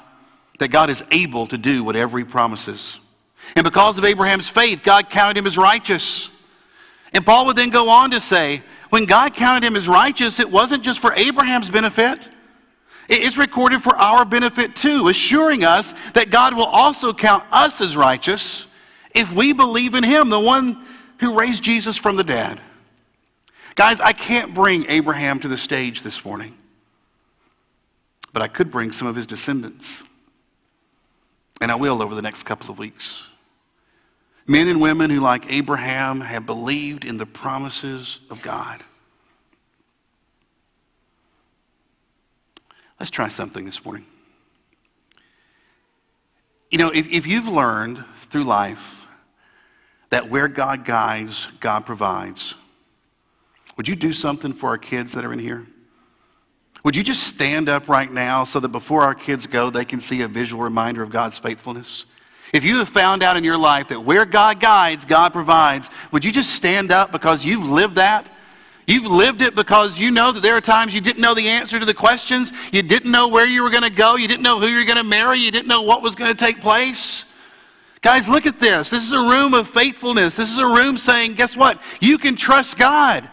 that 0.58 0.68
God 0.68 0.90
is 0.90 1.02
able 1.10 1.46
to 1.48 1.58
do 1.58 1.82
whatever 1.82 2.18
he 2.18 2.24
promises. 2.24 2.98
And 3.56 3.64
because 3.64 3.98
of 3.98 4.04
Abraham's 4.04 4.48
faith, 4.48 4.82
God 4.84 5.10
counted 5.10 5.36
him 5.36 5.46
as 5.46 5.58
righteous. 5.58 6.30
And 7.12 7.26
Paul 7.26 7.46
would 7.46 7.56
then 7.56 7.70
go 7.70 7.88
on 7.88 8.12
to 8.12 8.20
say, 8.20 8.62
when 8.90 9.04
God 9.04 9.34
counted 9.34 9.66
him 9.66 9.74
as 9.74 9.88
righteous, 9.88 10.38
it 10.38 10.50
wasn't 10.50 10.84
just 10.84 11.00
for 11.00 11.12
Abraham's 11.14 11.70
benefit. 11.70 12.28
It's 13.12 13.36
recorded 13.36 13.82
for 13.82 13.94
our 13.94 14.24
benefit 14.24 14.74
too, 14.74 15.08
assuring 15.08 15.64
us 15.64 15.92
that 16.14 16.30
God 16.30 16.56
will 16.56 16.64
also 16.64 17.12
count 17.12 17.44
us 17.52 17.80
as 17.80 17.96
righteous 17.96 18.66
if 19.14 19.30
we 19.30 19.52
believe 19.52 19.94
in 19.94 20.02
him, 20.02 20.30
the 20.30 20.40
one 20.40 20.86
who 21.20 21.38
raised 21.38 21.62
Jesus 21.62 21.96
from 21.96 22.16
the 22.16 22.24
dead. 22.24 22.60
Guys, 23.74 24.00
I 24.00 24.12
can't 24.12 24.54
bring 24.54 24.86
Abraham 24.88 25.38
to 25.40 25.48
the 25.48 25.58
stage 25.58 26.02
this 26.02 26.24
morning, 26.24 26.56
but 28.32 28.42
I 28.42 28.48
could 28.48 28.70
bring 28.70 28.92
some 28.92 29.06
of 29.06 29.14
his 29.14 29.26
descendants. 29.26 30.02
And 31.60 31.70
I 31.70 31.74
will 31.74 32.02
over 32.02 32.14
the 32.14 32.22
next 32.22 32.44
couple 32.44 32.70
of 32.70 32.78
weeks. 32.78 33.24
Men 34.46 34.68
and 34.68 34.80
women 34.80 35.10
who, 35.10 35.20
like 35.20 35.52
Abraham, 35.52 36.20
have 36.20 36.44
believed 36.44 37.04
in 37.04 37.18
the 37.18 37.26
promises 37.26 38.18
of 38.30 38.42
God. 38.42 38.82
Let's 43.02 43.10
try 43.10 43.30
something 43.30 43.64
this 43.64 43.84
morning. 43.84 44.06
You 46.70 46.78
know, 46.78 46.90
if, 46.90 47.08
if 47.08 47.26
you've 47.26 47.48
learned 47.48 48.04
through 48.30 48.44
life 48.44 49.06
that 50.10 50.30
where 50.30 50.46
God 50.46 50.84
guides, 50.84 51.48
God 51.58 51.84
provides, 51.84 52.54
would 53.76 53.88
you 53.88 53.96
do 53.96 54.12
something 54.12 54.52
for 54.52 54.68
our 54.68 54.78
kids 54.78 55.14
that 55.14 55.24
are 55.24 55.32
in 55.32 55.40
here? 55.40 55.66
Would 56.84 56.94
you 56.94 57.02
just 57.02 57.24
stand 57.24 57.68
up 57.68 57.88
right 57.88 58.08
now 58.08 58.44
so 58.44 58.60
that 58.60 58.68
before 58.68 59.02
our 59.02 59.16
kids 59.16 59.48
go, 59.48 59.68
they 59.68 59.84
can 59.84 60.00
see 60.00 60.20
a 60.20 60.28
visual 60.28 60.62
reminder 60.62 61.02
of 61.02 61.10
God's 61.10 61.38
faithfulness? 61.38 62.04
If 62.52 62.62
you 62.62 62.78
have 62.78 62.88
found 62.88 63.24
out 63.24 63.36
in 63.36 63.42
your 63.42 63.58
life 63.58 63.88
that 63.88 63.98
where 63.98 64.24
God 64.24 64.60
guides, 64.60 65.04
God 65.04 65.32
provides, 65.32 65.90
would 66.12 66.24
you 66.24 66.30
just 66.30 66.50
stand 66.50 66.92
up 66.92 67.10
because 67.10 67.44
you've 67.44 67.68
lived 67.68 67.96
that? 67.96 68.28
You've 68.86 69.06
lived 69.06 69.42
it 69.42 69.54
because 69.54 69.98
you 69.98 70.10
know 70.10 70.32
that 70.32 70.40
there 70.40 70.56
are 70.56 70.60
times 70.60 70.92
you 70.92 71.00
didn't 71.00 71.22
know 71.22 71.34
the 71.34 71.48
answer 71.48 71.78
to 71.78 71.86
the 71.86 71.94
questions. 71.94 72.52
You 72.72 72.82
didn't 72.82 73.10
know 73.10 73.28
where 73.28 73.46
you 73.46 73.62
were 73.62 73.70
going 73.70 73.84
to 73.84 73.90
go. 73.90 74.16
You 74.16 74.26
didn't 74.26 74.42
know 74.42 74.58
who 74.58 74.66
you 74.66 74.78
were 74.78 74.84
going 74.84 74.96
to 74.96 75.04
marry. 75.04 75.38
You 75.38 75.50
didn't 75.50 75.68
know 75.68 75.82
what 75.82 76.02
was 76.02 76.14
going 76.14 76.30
to 76.30 76.36
take 76.36 76.60
place. 76.60 77.24
Guys, 78.00 78.28
look 78.28 78.46
at 78.46 78.58
this. 78.58 78.90
This 78.90 79.04
is 79.04 79.12
a 79.12 79.18
room 79.18 79.54
of 79.54 79.68
faithfulness. 79.68 80.34
This 80.34 80.50
is 80.50 80.58
a 80.58 80.66
room 80.66 80.98
saying, 80.98 81.34
guess 81.34 81.56
what? 81.56 81.80
You 82.00 82.18
can 82.18 82.34
trust 82.34 82.76
God. 82.76 83.28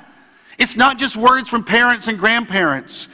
It's 0.59 0.75
not 0.75 0.99
just 0.99 1.17
words 1.17 1.49
from 1.49 1.63
parents 1.63 2.07
and 2.07 2.19
grandparents, 2.19 3.07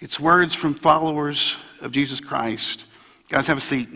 it's 0.00 0.18
words 0.18 0.54
from 0.54 0.74
followers 0.74 1.56
of 1.80 1.92
Jesus 1.92 2.20
Christ. 2.20 2.84
Guys, 3.28 3.46
have 3.48 3.58
a 3.58 3.60
seat. 3.60 3.88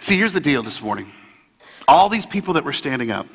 See, 0.00 0.16
here's 0.16 0.34
the 0.34 0.40
deal 0.40 0.62
this 0.62 0.80
morning. 0.80 1.10
All 1.88 2.08
these 2.08 2.26
people 2.26 2.54
that 2.54 2.64
were 2.64 2.72
standing 2.72 3.10
up, 3.10 3.26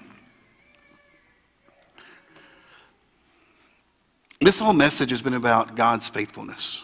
This 4.42 4.58
whole 4.58 4.74
message 4.74 5.12
has 5.12 5.22
been 5.22 5.36
about 5.36 5.76
God's 5.76 6.08
faithfulness. 6.08 6.82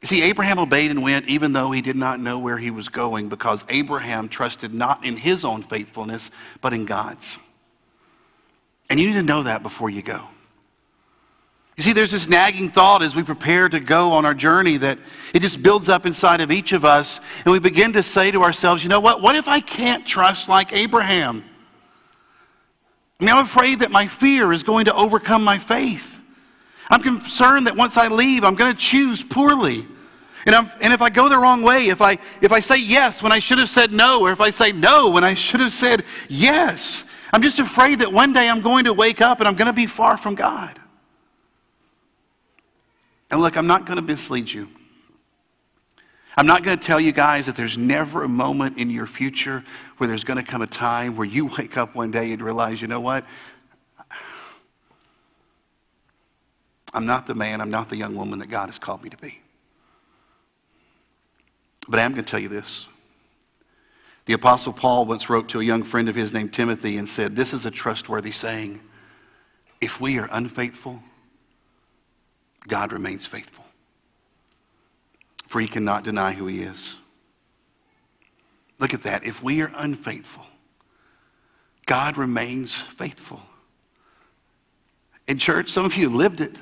You 0.00 0.08
see, 0.08 0.22
Abraham 0.22 0.58
obeyed 0.58 0.90
and 0.90 1.02
went 1.02 1.28
even 1.28 1.52
though 1.52 1.72
he 1.72 1.82
did 1.82 1.94
not 1.94 2.18
know 2.18 2.38
where 2.38 2.56
he 2.56 2.70
was 2.70 2.88
going 2.88 3.28
because 3.28 3.66
Abraham 3.68 4.30
trusted 4.30 4.72
not 4.72 5.04
in 5.04 5.18
his 5.18 5.44
own 5.44 5.62
faithfulness, 5.62 6.30
but 6.62 6.72
in 6.72 6.86
God's. 6.86 7.38
And 8.88 8.98
you 8.98 9.08
need 9.08 9.14
to 9.14 9.22
know 9.22 9.42
that 9.42 9.62
before 9.62 9.90
you 9.90 10.00
go. 10.00 10.22
You 11.76 11.84
see, 11.84 11.92
there's 11.92 12.10
this 12.10 12.28
nagging 12.28 12.70
thought 12.70 13.02
as 13.02 13.14
we 13.14 13.22
prepare 13.22 13.68
to 13.68 13.78
go 13.78 14.12
on 14.12 14.24
our 14.24 14.34
journey 14.34 14.78
that 14.78 14.98
it 15.34 15.40
just 15.40 15.62
builds 15.62 15.90
up 15.90 16.06
inside 16.06 16.40
of 16.40 16.50
each 16.50 16.72
of 16.72 16.84
us, 16.84 17.20
and 17.44 17.52
we 17.52 17.58
begin 17.58 17.92
to 17.92 18.02
say 18.02 18.30
to 18.30 18.42
ourselves, 18.42 18.82
you 18.82 18.88
know 18.88 19.00
what? 19.00 19.20
What 19.20 19.36
if 19.36 19.48
I 19.48 19.60
can't 19.60 20.06
trust 20.06 20.48
like 20.48 20.72
Abraham? 20.72 21.44
I 23.20 23.24
mean, 23.24 23.34
I'm 23.34 23.44
afraid 23.44 23.80
that 23.80 23.90
my 23.90 24.06
fear 24.06 24.52
is 24.52 24.62
going 24.62 24.86
to 24.86 24.94
overcome 24.94 25.44
my 25.44 25.58
faith. 25.58 26.18
I'm 26.90 27.02
concerned 27.02 27.66
that 27.66 27.76
once 27.76 27.96
I 27.96 28.08
leave, 28.08 28.44
I'm 28.44 28.54
going 28.54 28.72
to 28.72 28.78
choose 28.78 29.22
poorly. 29.22 29.86
And, 30.46 30.54
and, 30.80 30.92
if 30.94 31.02
I 31.02 31.10
go 31.10 31.28
the 31.28 31.36
wrong 31.36 31.62
way, 31.62 31.88
if 31.88 32.00
I, 32.00 32.16
if 32.40 32.50
I 32.50 32.60
say 32.60 32.80
yes 32.80 33.22
when 33.22 33.30
I 33.30 33.38
should 33.38 33.58
have 33.58 33.68
said 33.68 33.92
no, 33.92 34.22
or 34.22 34.32
if 34.32 34.40
I 34.40 34.48
say 34.48 34.72
no 34.72 35.10
when 35.10 35.22
I 35.22 35.34
should 35.34 35.60
have 35.60 35.72
said 35.74 36.02
yes, 36.30 37.04
I'm 37.32 37.42
just 37.42 37.58
afraid 37.58 37.98
that 37.98 38.10
one 38.10 38.32
day 38.32 38.48
I'm 38.48 38.62
going 38.62 38.84
to 38.84 38.94
wake 38.94 39.20
up 39.20 39.40
and 39.40 39.46
I'm 39.46 39.54
going 39.54 39.66
to 39.66 39.74
be 39.74 39.86
far 39.86 40.16
from 40.16 40.34
God. 40.34 40.80
And 43.30 43.40
look, 43.40 43.56
I'm 43.58 43.66
not 43.66 43.84
going 43.84 43.96
to 43.96 44.02
mislead 44.02 44.50
you. 44.50 44.68
I'm 46.40 46.46
not 46.46 46.62
going 46.62 46.78
to 46.78 46.82
tell 46.82 46.98
you 46.98 47.12
guys 47.12 47.44
that 47.44 47.54
there's 47.54 47.76
never 47.76 48.22
a 48.22 48.28
moment 48.28 48.78
in 48.78 48.88
your 48.88 49.06
future 49.06 49.62
where 49.98 50.08
there's 50.08 50.24
going 50.24 50.42
to 50.42 50.42
come 50.42 50.62
a 50.62 50.66
time 50.66 51.14
where 51.14 51.26
you 51.26 51.44
wake 51.58 51.76
up 51.76 51.94
one 51.94 52.10
day 52.10 52.32
and 52.32 52.40
realize, 52.40 52.80
you 52.80 52.88
know 52.88 53.02
what? 53.02 53.26
I'm 56.94 57.04
not 57.04 57.26
the 57.26 57.34
man, 57.34 57.60
I'm 57.60 57.68
not 57.68 57.90
the 57.90 57.98
young 57.98 58.16
woman 58.16 58.38
that 58.38 58.46
God 58.46 58.70
has 58.70 58.78
called 58.78 59.02
me 59.02 59.10
to 59.10 59.18
be. 59.18 59.38
But 61.86 62.00
I 62.00 62.04
am 62.04 62.12
going 62.12 62.24
to 62.24 62.30
tell 62.30 62.40
you 62.40 62.48
this. 62.48 62.86
The 64.24 64.32
Apostle 64.32 64.72
Paul 64.72 65.04
once 65.04 65.28
wrote 65.28 65.50
to 65.50 65.60
a 65.60 65.62
young 65.62 65.82
friend 65.82 66.08
of 66.08 66.14
his 66.14 66.32
named 66.32 66.54
Timothy 66.54 66.96
and 66.96 67.06
said, 67.06 67.36
This 67.36 67.52
is 67.52 67.66
a 67.66 67.70
trustworthy 67.70 68.32
saying. 68.32 68.80
If 69.78 70.00
we 70.00 70.18
are 70.18 70.28
unfaithful, 70.32 71.02
God 72.66 72.94
remains 72.94 73.26
faithful. 73.26 73.66
For 75.50 75.60
he 75.60 75.66
cannot 75.66 76.04
deny 76.04 76.32
who 76.32 76.46
he 76.46 76.62
is. 76.62 76.94
Look 78.78 78.94
at 78.94 79.02
that. 79.02 79.24
If 79.24 79.42
we 79.42 79.62
are 79.62 79.72
unfaithful, 79.74 80.46
God 81.86 82.16
remains 82.16 82.72
faithful. 82.72 83.40
In 85.26 85.38
church, 85.38 85.68
some 85.70 85.84
of 85.84 85.96
you 85.96 86.08
lived 86.08 86.40
it. 86.40 86.56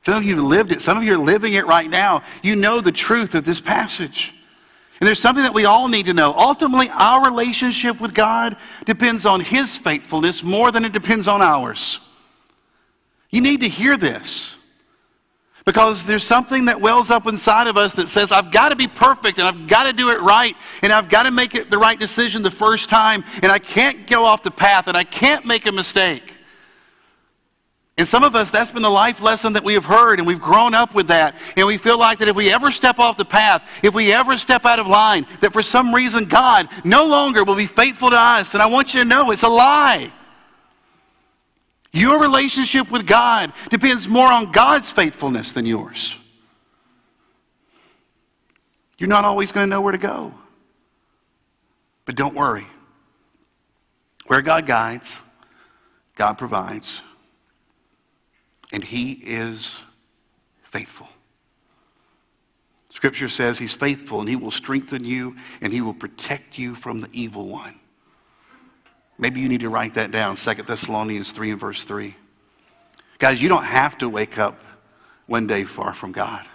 Some 0.00 0.14
of 0.14 0.24
you 0.24 0.42
lived 0.42 0.72
it. 0.72 0.80
Some 0.80 0.96
of 0.96 1.04
you 1.04 1.12
are 1.12 1.22
living 1.22 1.52
it 1.52 1.66
right 1.66 1.90
now. 1.90 2.22
You 2.42 2.56
know 2.56 2.80
the 2.80 2.90
truth 2.90 3.34
of 3.34 3.44
this 3.44 3.60
passage. 3.60 4.32
And 4.98 5.06
there's 5.06 5.20
something 5.20 5.44
that 5.44 5.52
we 5.52 5.66
all 5.66 5.88
need 5.88 6.06
to 6.06 6.14
know. 6.14 6.32
Ultimately, 6.32 6.88
our 6.88 7.22
relationship 7.22 8.00
with 8.00 8.14
God 8.14 8.56
depends 8.86 9.26
on 9.26 9.42
His 9.42 9.76
faithfulness 9.76 10.42
more 10.42 10.72
than 10.72 10.86
it 10.86 10.92
depends 10.92 11.28
on 11.28 11.42
ours. 11.42 12.00
You 13.28 13.42
need 13.42 13.60
to 13.60 13.68
hear 13.68 13.98
this. 13.98 14.54
Because 15.64 16.04
there's 16.04 16.24
something 16.24 16.64
that 16.64 16.80
wells 16.80 17.10
up 17.10 17.26
inside 17.26 17.68
of 17.68 17.76
us 17.76 17.92
that 17.94 18.08
says, 18.08 18.32
I've 18.32 18.50
got 18.50 18.70
to 18.70 18.76
be 18.76 18.88
perfect 18.88 19.38
and 19.38 19.46
I've 19.46 19.68
got 19.68 19.84
to 19.84 19.92
do 19.92 20.10
it 20.10 20.20
right 20.20 20.56
and 20.82 20.92
I've 20.92 21.08
got 21.08 21.22
to 21.22 21.30
make 21.30 21.54
it 21.54 21.70
the 21.70 21.78
right 21.78 21.98
decision 21.98 22.42
the 22.42 22.50
first 22.50 22.88
time 22.88 23.22
and 23.42 23.52
I 23.52 23.58
can't 23.58 24.06
go 24.06 24.24
off 24.24 24.42
the 24.42 24.50
path 24.50 24.88
and 24.88 24.96
I 24.96 25.04
can't 25.04 25.46
make 25.46 25.66
a 25.66 25.72
mistake. 25.72 26.34
And 27.98 28.08
some 28.08 28.24
of 28.24 28.34
us, 28.34 28.50
that's 28.50 28.70
been 28.70 28.82
the 28.82 28.90
life 28.90 29.20
lesson 29.20 29.52
that 29.52 29.62
we 29.62 29.74
have 29.74 29.84
heard, 29.84 30.18
and 30.18 30.26
we've 30.26 30.40
grown 30.40 30.72
up 30.72 30.94
with 30.94 31.08
that. 31.08 31.36
And 31.58 31.66
we 31.66 31.76
feel 31.76 31.98
like 31.98 32.18
that 32.20 32.28
if 32.28 32.34
we 32.34 32.50
ever 32.50 32.70
step 32.70 32.98
off 32.98 33.18
the 33.18 33.24
path, 33.24 33.62
if 33.82 33.92
we 33.92 34.12
ever 34.12 34.38
step 34.38 34.64
out 34.64 34.78
of 34.78 34.86
line, 34.86 35.26
that 35.42 35.52
for 35.52 35.62
some 35.62 35.94
reason 35.94 36.24
God 36.24 36.68
no 36.84 37.04
longer 37.04 37.44
will 37.44 37.54
be 37.54 37.66
faithful 37.66 38.08
to 38.08 38.16
us. 38.16 38.54
And 38.54 38.62
I 38.62 38.66
want 38.66 38.94
you 38.94 39.02
to 39.02 39.04
know 39.04 39.30
it's 39.30 39.42
a 39.42 39.48
lie. 39.48 40.10
Your 41.92 42.20
relationship 42.20 42.90
with 42.90 43.06
God 43.06 43.52
depends 43.70 44.08
more 44.08 44.30
on 44.30 44.50
God's 44.50 44.90
faithfulness 44.90 45.52
than 45.52 45.66
yours. 45.66 46.16
You're 48.98 49.08
not 49.08 49.24
always 49.24 49.52
going 49.52 49.66
to 49.66 49.70
know 49.70 49.80
where 49.80 49.92
to 49.92 49.98
go. 49.98 50.32
But 52.04 52.14
don't 52.14 52.34
worry. 52.34 52.66
Where 54.26 54.40
God 54.40 54.66
guides, 54.66 55.18
God 56.16 56.34
provides 56.34 57.02
and 58.72 58.82
he 58.82 59.12
is 59.12 59.76
faithful. 60.64 61.08
Scripture 62.90 63.28
says 63.28 63.58
he's 63.58 63.74
faithful 63.74 64.20
and 64.20 64.28
he 64.28 64.36
will 64.36 64.50
strengthen 64.50 65.04
you 65.04 65.36
and 65.60 65.72
he 65.72 65.80
will 65.80 65.94
protect 65.94 66.58
you 66.58 66.74
from 66.74 67.00
the 67.00 67.08
evil 67.12 67.48
one. 67.48 67.78
Maybe 69.18 69.40
you 69.40 69.48
need 69.48 69.60
to 69.60 69.68
write 69.68 69.94
that 69.94 70.10
down, 70.10 70.36
2 70.36 70.54
Thessalonians 70.54 71.32
3 71.32 71.52
and 71.52 71.60
verse 71.60 71.84
3. 71.84 72.16
Guys, 73.18 73.40
you 73.40 73.48
don't 73.48 73.64
have 73.64 73.98
to 73.98 74.08
wake 74.08 74.38
up 74.38 74.58
one 75.26 75.46
day 75.46 75.64
far 75.64 75.94
from 75.94 76.12
God. 76.12 76.46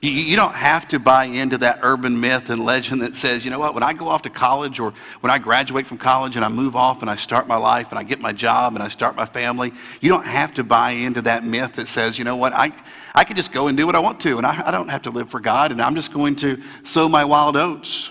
You, 0.00 0.10
you 0.10 0.36
don't 0.36 0.54
have 0.54 0.88
to 0.88 0.98
buy 0.98 1.24
into 1.24 1.58
that 1.58 1.80
urban 1.82 2.20
myth 2.20 2.48
and 2.48 2.64
legend 2.64 3.02
that 3.02 3.14
says, 3.14 3.44
you 3.44 3.50
know 3.50 3.58
what, 3.58 3.74
when 3.74 3.82
I 3.82 3.92
go 3.92 4.08
off 4.08 4.22
to 4.22 4.30
college 4.30 4.80
or 4.80 4.94
when 5.20 5.30
I 5.30 5.38
graduate 5.38 5.86
from 5.86 5.98
college 5.98 6.36
and 6.36 6.44
I 6.44 6.48
move 6.48 6.74
off 6.74 7.02
and 7.02 7.10
I 7.10 7.16
start 7.16 7.46
my 7.46 7.58
life 7.58 7.90
and 7.90 7.98
I 7.98 8.02
get 8.02 8.18
my 8.18 8.32
job 8.32 8.74
and 8.74 8.82
I 8.82 8.88
start 8.88 9.14
my 9.14 9.26
family, 9.26 9.72
you 10.00 10.08
don't 10.08 10.26
have 10.26 10.54
to 10.54 10.64
buy 10.64 10.92
into 10.92 11.22
that 11.22 11.44
myth 11.44 11.74
that 11.74 11.88
says, 11.88 12.18
you 12.18 12.24
know 12.24 12.36
what, 12.36 12.54
I, 12.54 12.72
I 13.14 13.24
can 13.24 13.36
just 13.36 13.52
go 13.52 13.68
and 13.68 13.76
do 13.76 13.86
what 13.86 13.94
I 13.94 13.98
want 13.98 14.20
to 14.20 14.38
and 14.38 14.46
I, 14.46 14.68
I 14.68 14.70
don't 14.70 14.88
have 14.88 15.02
to 15.02 15.10
live 15.10 15.28
for 15.28 15.38
God 15.38 15.70
and 15.70 15.82
I'm 15.82 15.94
just 15.94 16.12
going 16.14 16.36
to 16.36 16.62
sow 16.84 17.08
my 17.08 17.24
wild 17.24 17.56
oats. 17.56 18.10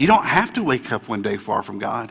You 0.00 0.06
don't 0.06 0.24
have 0.24 0.54
to 0.54 0.62
wake 0.62 0.92
up 0.92 1.08
one 1.10 1.20
day 1.20 1.36
far 1.36 1.62
from 1.62 1.78
God. 1.78 2.10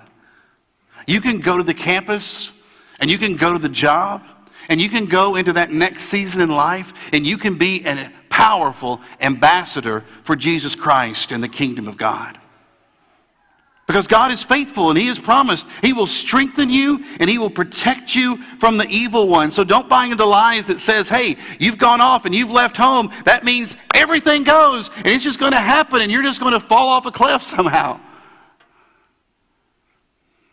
You 1.07 1.21
can 1.21 1.39
go 1.39 1.57
to 1.57 1.63
the 1.63 1.73
campus 1.73 2.51
and 2.99 3.09
you 3.09 3.17
can 3.17 3.35
go 3.35 3.51
to 3.51 3.57
the 3.57 3.67
job 3.67 4.23
and 4.69 4.79
you 4.79 4.89
can 4.89 5.07
go 5.07 5.37
into 5.37 5.53
that 5.53 5.71
next 5.71 6.03
season 6.03 6.39
in 6.39 6.49
life 6.49 6.93
and 7.11 7.25
you 7.25 7.35
can 7.35 7.57
be 7.57 7.83
a 7.87 8.11
powerful 8.29 9.01
ambassador 9.19 10.05
for 10.21 10.35
Jesus 10.35 10.75
Christ 10.75 11.31
and 11.31 11.43
the 11.43 11.49
kingdom 11.49 11.87
of 11.87 11.97
God. 11.97 12.39
Because 13.89 14.05
God 14.05 14.31
is 14.31 14.43
faithful 14.43 14.91
and 14.91 14.99
He 14.99 15.07
has 15.07 15.17
promised 15.17 15.65
He 15.81 15.93
will 15.93 16.05
strengthen 16.05 16.69
you 16.69 17.03
and 17.19 17.27
He 17.27 17.39
will 17.39 17.49
protect 17.49 18.13
you 18.13 18.37
from 18.59 18.77
the 18.77 18.85
evil 18.85 19.27
one. 19.27 19.49
So 19.49 19.63
don't 19.63 19.89
buy 19.89 20.05
into 20.05 20.25
lies 20.25 20.67
that 20.67 20.79
says, 20.79 21.09
hey, 21.09 21.37
you've 21.57 21.79
gone 21.79 21.99
off 21.99 22.25
and 22.25 22.35
you've 22.35 22.51
left 22.51 22.77
home. 22.77 23.11
That 23.25 23.43
means 23.43 23.75
everything 23.95 24.43
goes 24.43 24.91
and 24.97 25.07
it's 25.07 25.23
just 25.23 25.39
going 25.39 25.53
to 25.53 25.59
happen 25.59 26.01
and 26.01 26.11
you're 26.11 26.21
just 26.21 26.39
going 26.39 26.53
to 26.53 26.59
fall 26.59 26.89
off 26.89 27.07
a 27.07 27.11
cliff 27.11 27.41
somehow. 27.57 27.99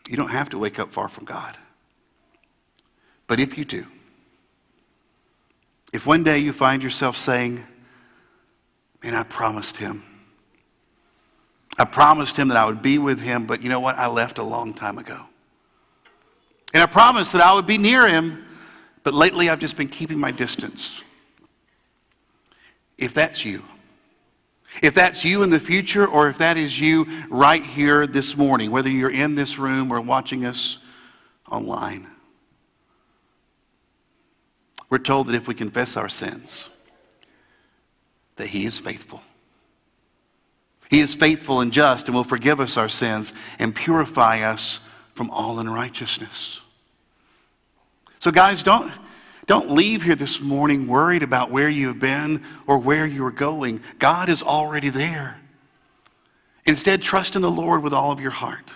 You 0.09 0.17
don't 0.17 0.31
have 0.31 0.49
to 0.51 0.59
wake 0.59 0.79
up 0.79 0.91
far 0.91 1.09
from 1.09 1.27
God. 1.27 1.59
But 3.27 3.39
if 3.39 3.59
you 3.59 3.67
do, 3.67 3.87
if 5.93 6.07
one 6.07 6.25
day 6.25 6.39
you 6.39 6.55
find 6.55 6.83
yourself 6.83 7.19
saying, 7.19 7.67
and 9.03 9.15
I 9.15 9.25
promised 9.25 9.77
him. 9.77 10.16
I 11.79 11.85
promised 11.85 12.37
him 12.37 12.49
that 12.49 12.57
I 12.57 12.65
would 12.65 12.83
be 12.83 12.99
with 12.99 13.21
him, 13.21 13.47
but 13.47 13.63
you 13.63 13.69
know 13.69 13.81
what? 13.81 13.97
I 13.97 14.07
left 14.07 14.39
a 14.39 14.43
long 14.43 14.73
time 14.73 14.99
ago. 14.99 15.21
And 16.73 16.83
I 16.83 16.87
promised 16.87 17.33
that 17.33 17.43
I 17.43 17.55
would 17.55 17.67
be 17.67 17.79
near 17.79 18.09
him, 18.09 18.45
but 19.03 19.15
lately 19.15 19.49
I've 19.49 19.61
just 19.61 19.77
been 19.77 19.89
keeping 19.89 20.19
my 20.19 20.31
distance. 20.31 21.01
If 22.99 23.13
that's 23.13 23.45
you, 23.45 23.63
if 24.83 24.95
that's 24.95 25.25
you 25.25 25.43
in 25.43 25.51
the 25.51 25.61
future, 25.61 26.07
or 26.07 26.29
if 26.29 26.39
that 26.39 26.57
is 26.57 26.79
you 26.81 27.07
right 27.29 27.65
here 27.65 28.07
this 28.07 28.37
morning, 28.37 28.71
whether 28.71 28.91
you're 28.91 29.11
in 29.11 29.35
this 29.35 29.59
room 29.59 29.91
or 29.91 30.01
watching 30.01 30.45
us 30.45 30.79
online, 31.51 32.07
we're 34.89 34.99
told 34.99 35.29
that 35.29 35.35
if 35.35 35.49
we 35.49 35.55
confess 35.55 35.97
our 35.97 36.09
sins, 36.09 36.69
that 38.37 38.49
He 38.49 38.67
is 38.67 38.79
faithful. 38.79 39.21
He 40.89 41.01
is 41.01 41.15
faithful 41.15 41.61
and 41.61 41.73
just 41.73 42.07
and 42.07 42.15
will 42.15 42.25
forgive 42.25 42.61
us 42.61 42.77
our 42.77 42.89
sins 42.89 43.33
and 43.59 43.75
purify 43.75 44.41
us 44.43 44.81
from 45.15 45.31
all 45.31 45.59
unrighteousness. 45.59 46.61
So, 48.19 48.31
guys, 48.31 48.63
don't, 48.63 48.93
don't 49.47 49.71
leave 49.71 50.03
here 50.03 50.15
this 50.15 50.41
morning 50.41 50.87
worried 50.87 51.23
about 51.23 51.51
where 51.51 51.69
you've 51.69 51.99
been 51.99 52.45
or 52.67 52.79
where 52.79 53.07
you're 53.07 53.31
going. 53.31 53.83
God 53.99 54.29
is 54.29 54.43
already 54.43 54.89
there. 54.89 55.41
Instead, 56.65 57.03
trust 57.03 57.37
in 57.37 57.43
the 57.43 57.51
Lord 57.51 57.83
with 57.83 57.93
all 57.93 58.11
of 58.11 58.21
your 58.21 58.33
heart. 58.33 58.71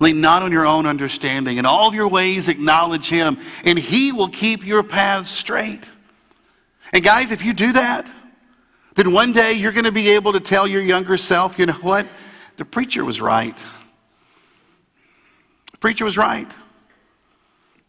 Lean 0.00 0.20
not 0.20 0.42
on 0.42 0.52
your 0.52 0.66
own 0.66 0.86
understanding. 0.86 1.58
In 1.58 1.66
all 1.66 1.88
of 1.88 1.94
your 1.94 2.08
ways, 2.08 2.48
acknowledge 2.48 3.08
Him, 3.08 3.38
and 3.64 3.78
He 3.78 4.12
will 4.12 4.28
keep 4.28 4.64
your 4.64 4.82
paths 4.82 5.30
straight. 5.30 5.90
And, 6.92 7.02
guys, 7.02 7.32
if 7.32 7.44
you 7.44 7.52
do 7.52 7.72
that, 7.72 8.10
then 8.98 9.12
one 9.12 9.32
day 9.32 9.52
you're 9.52 9.70
going 9.70 9.84
to 9.84 9.92
be 9.92 10.10
able 10.10 10.32
to 10.32 10.40
tell 10.40 10.66
your 10.66 10.82
younger 10.82 11.16
self, 11.16 11.56
you 11.56 11.66
know 11.66 11.72
what? 11.74 12.04
The 12.56 12.64
preacher 12.64 13.04
was 13.04 13.20
right. 13.20 13.56
The 15.70 15.78
preacher 15.78 16.04
was 16.04 16.16
right. 16.16 16.50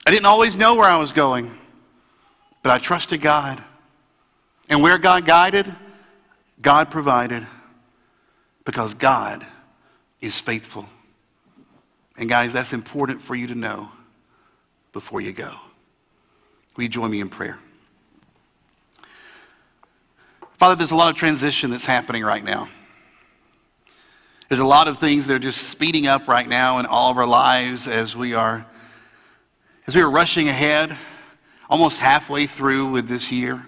I 0.06 0.12
didn't 0.12 0.28
always 0.28 0.56
know 0.56 0.76
where 0.76 0.88
I 0.88 0.98
was 0.98 1.12
going, 1.12 1.58
but 2.62 2.72
I 2.72 2.78
trusted 2.78 3.22
God. 3.22 3.64
And 4.70 4.84
where 4.84 5.00
God 5.00 5.26
guided, 5.26 5.74
God 6.62 6.92
provided 6.92 7.48
because 8.64 8.94
God 8.94 9.44
is 10.22 10.40
faithful. 10.40 10.88
And 12.18 12.30
guys, 12.30 12.54
that's 12.54 12.72
important 12.72 13.24
for 13.24 13.34
you 13.34 13.48
to 13.48 13.56
know 13.56 13.90
before 14.94 15.22
you 15.22 15.34
go. 15.34 15.56
Will 16.76 16.84
you 16.84 16.90
join 16.90 17.10
me 17.10 17.20
in 17.20 17.30
prayer? 17.30 17.58
Father, 20.60 20.76
there's 20.76 20.92
a 20.92 20.96
lot 20.96 21.10
of 21.10 21.16
transition 21.16 21.72
that's 21.72 21.86
happening 21.86 22.22
right 22.22 22.44
now. 22.44 22.68
There's 24.50 24.60
a 24.60 24.68
lot 24.68 24.90
of 24.90 24.98
things 24.98 25.26
that 25.28 25.34
are 25.36 25.40
just 25.40 25.70
speeding 25.70 26.06
up 26.06 26.28
right 26.28 26.48
now 26.50 26.80
in 26.80 26.86
all 26.86 27.10
of 27.10 27.18
our 27.18 27.26
lives 27.26 27.88
as 27.88 28.14
we 28.14 28.34
are 28.34 28.66
as 29.88 29.96
we 29.96 30.02
are 30.02 30.12
rushing 30.12 30.50
ahead, 30.50 30.98
almost 31.70 31.98
halfway 31.98 32.46
through 32.46 32.92
with 32.92 33.08
this 33.08 33.32
year. 33.32 33.66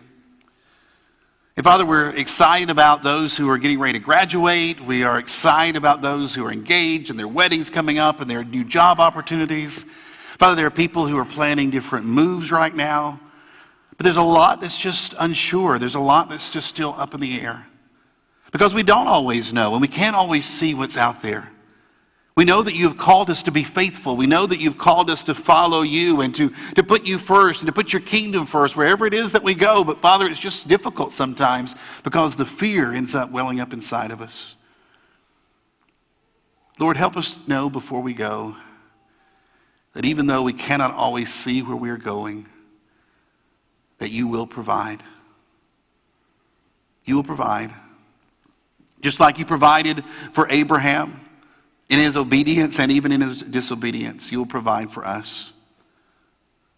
And 1.55 1.63
Father, 1.63 1.85
we're 1.85 2.09
excited 2.09 2.69
about 2.69 3.03
those 3.03 3.37
who 3.37 3.49
are 3.49 3.57
getting 3.57 3.79
ready 3.79 3.97
to 3.97 4.03
graduate. 4.03 4.81
We 4.81 5.03
are 5.03 5.17
excited 5.17 5.77
about 5.77 6.01
those 6.01 6.35
who 6.35 6.45
are 6.45 6.51
engaged 6.51 7.09
and 7.09 7.17
their 7.17 7.27
weddings 7.27 7.69
coming 7.69 7.99
up 7.99 8.19
and 8.19 8.29
their 8.29 8.43
new 8.43 8.65
job 8.65 8.99
opportunities. 8.99 9.85
Father, 10.37 10.55
there 10.55 10.67
are 10.67 10.71
people 10.71 11.07
who 11.07 11.17
are 11.17 11.25
planning 11.25 11.69
different 11.69 12.05
moves 12.05 12.51
right 12.51 12.75
now. 12.75 13.17
But 14.01 14.05
there's 14.05 14.17
a 14.17 14.23
lot 14.23 14.61
that's 14.61 14.79
just 14.79 15.13
unsure. 15.19 15.77
There's 15.77 15.93
a 15.93 15.99
lot 15.99 16.27
that's 16.27 16.49
just 16.49 16.67
still 16.67 16.95
up 16.97 17.13
in 17.13 17.19
the 17.19 17.39
air. 17.39 17.67
Because 18.51 18.73
we 18.73 18.81
don't 18.81 19.05
always 19.05 19.53
know 19.53 19.73
and 19.73 19.81
we 19.81 19.87
can't 19.87 20.15
always 20.15 20.43
see 20.47 20.73
what's 20.73 20.97
out 20.97 21.21
there. 21.21 21.51
We 22.35 22.43
know 22.43 22.63
that 22.63 22.73
you've 22.73 22.97
called 22.97 23.29
us 23.29 23.43
to 23.43 23.51
be 23.51 23.63
faithful. 23.63 24.17
We 24.17 24.25
know 24.25 24.47
that 24.47 24.59
you've 24.59 24.79
called 24.79 25.11
us 25.11 25.23
to 25.25 25.35
follow 25.35 25.83
you 25.83 26.21
and 26.21 26.33
to, 26.33 26.51
to 26.73 26.81
put 26.81 27.03
you 27.03 27.19
first 27.19 27.61
and 27.61 27.67
to 27.67 27.71
put 27.71 27.93
your 27.93 28.01
kingdom 28.01 28.47
first 28.47 28.75
wherever 28.75 29.05
it 29.05 29.13
is 29.13 29.33
that 29.33 29.43
we 29.43 29.53
go. 29.53 29.83
But 29.83 30.01
Father, 30.01 30.27
it's 30.27 30.39
just 30.39 30.67
difficult 30.67 31.13
sometimes 31.13 31.75
because 32.01 32.35
the 32.35 32.45
fear 32.47 32.93
ends 32.93 33.13
up 33.13 33.29
welling 33.29 33.59
up 33.59 33.71
inside 33.71 34.09
of 34.09 34.19
us. 34.19 34.55
Lord, 36.79 36.97
help 36.97 37.17
us 37.17 37.37
know 37.45 37.69
before 37.69 38.01
we 38.01 38.15
go 38.15 38.55
that 39.93 40.05
even 40.05 40.25
though 40.25 40.41
we 40.41 40.53
cannot 40.53 40.95
always 40.95 41.31
see 41.31 41.61
where 41.61 41.75
we 41.75 41.91
are 41.91 41.97
going, 41.97 42.47
that 44.01 44.09
you 44.09 44.27
will 44.27 44.47
provide. 44.47 45.03
You 47.05 47.15
will 47.15 47.23
provide. 47.23 47.71
Just 49.01 49.19
like 49.19 49.37
you 49.37 49.45
provided 49.45 50.03
for 50.33 50.49
Abraham 50.49 51.21
in 51.87 51.99
his 51.99 52.17
obedience 52.17 52.79
and 52.79 52.91
even 52.91 53.11
in 53.11 53.21
his 53.21 53.43
disobedience, 53.43 54.31
you 54.31 54.39
will 54.39 54.47
provide 54.47 54.91
for 54.91 55.05
us. 55.05 55.51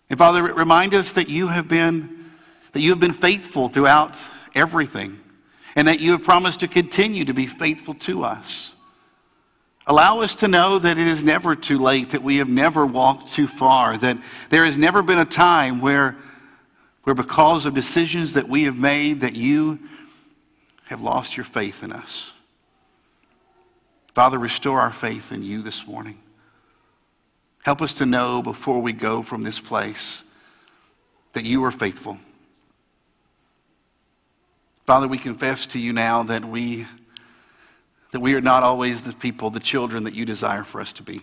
And 0.10 0.20
Father, 0.20 0.44
remind 0.44 0.94
us 0.94 1.14
that 1.14 1.30
you 1.30 1.48
have 1.48 1.70
been 1.70 2.30
that 2.74 2.82
you 2.82 2.90
have 2.90 3.00
been 3.00 3.14
faithful 3.14 3.70
throughout 3.70 4.18
everything 4.54 5.18
and 5.78 5.88
that 5.88 6.02
you 6.02 6.12
have 6.12 6.24
promised 6.24 6.60
to 6.60 6.68
continue 6.68 7.24
to 7.24 7.34
be 7.34 7.48
faithful 7.48 7.94
to 7.94 8.24
us. 8.26 8.74
Allow 9.88 10.22
us 10.22 10.36
to 10.38 10.50
know 10.50 10.78
that 10.78 10.98
it 10.98 11.08
is 11.08 11.24
never 11.24 11.56
too 11.56 11.78
late, 11.78 12.10
that 12.10 12.24
we 12.24 12.38
have 12.38 12.50
never 12.50 12.86
walked 12.86 13.32
too 13.32 13.48
far, 13.48 13.98
that 13.98 14.18
there 14.50 14.66
has 14.66 14.78
never 14.78 15.02
been 15.02 15.20
a 15.20 15.26
time 15.26 15.80
where 15.80 16.18
where 17.04 17.16
because 17.16 17.66
of 17.66 17.74
decisions 17.74 18.34
that 18.34 18.48
we 18.48 18.64
have 18.64 18.78
made 18.78 19.22
that 19.22 19.36
you 19.36 19.80
have 20.86 21.02
lost 21.02 21.38
your 21.38 21.44
faith 21.44 21.84
in 21.84 21.92
us. 21.92 22.32
Father, 24.14 24.38
restore 24.38 24.80
our 24.80 24.92
faith 24.92 25.32
in 25.32 25.44
you 25.44 25.62
this 25.62 25.88
morning. 25.88 26.20
Help 27.64 27.82
us 27.82 27.94
to 27.96 28.06
know 28.06 28.42
before 28.42 28.82
we 28.82 28.94
go 28.94 29.24
from 29.24 29.44
this 29.44 29.60
place 29.60 30.22
that 31.34 31.44
you 31.44 31.64
are 31.64 31.72
faithful. 31.72 32.18
Father, 34.86 35.08
we 35.08 35.18
confess 35.18 35.66
to 35.68 35.80
you 35.80 35.94
now 35.94 36.24
that 36.24 36.46
we, 36.46 36.86
that 38.12 38.20
we 38.20 38.34
are 38.36 38.42
not 38.42 38.64
always 38.64 39.02
the 39.02 39.14
people, 39.14 39.50
the 39.50 39.60
children 39.60 40.04
that 40.04 40.14
you 40.14 40.26
desire 40.26 40.64
for 40.64 40.82
us 40.82 40.94
to 40.94 41.04
be. 41.04 41.22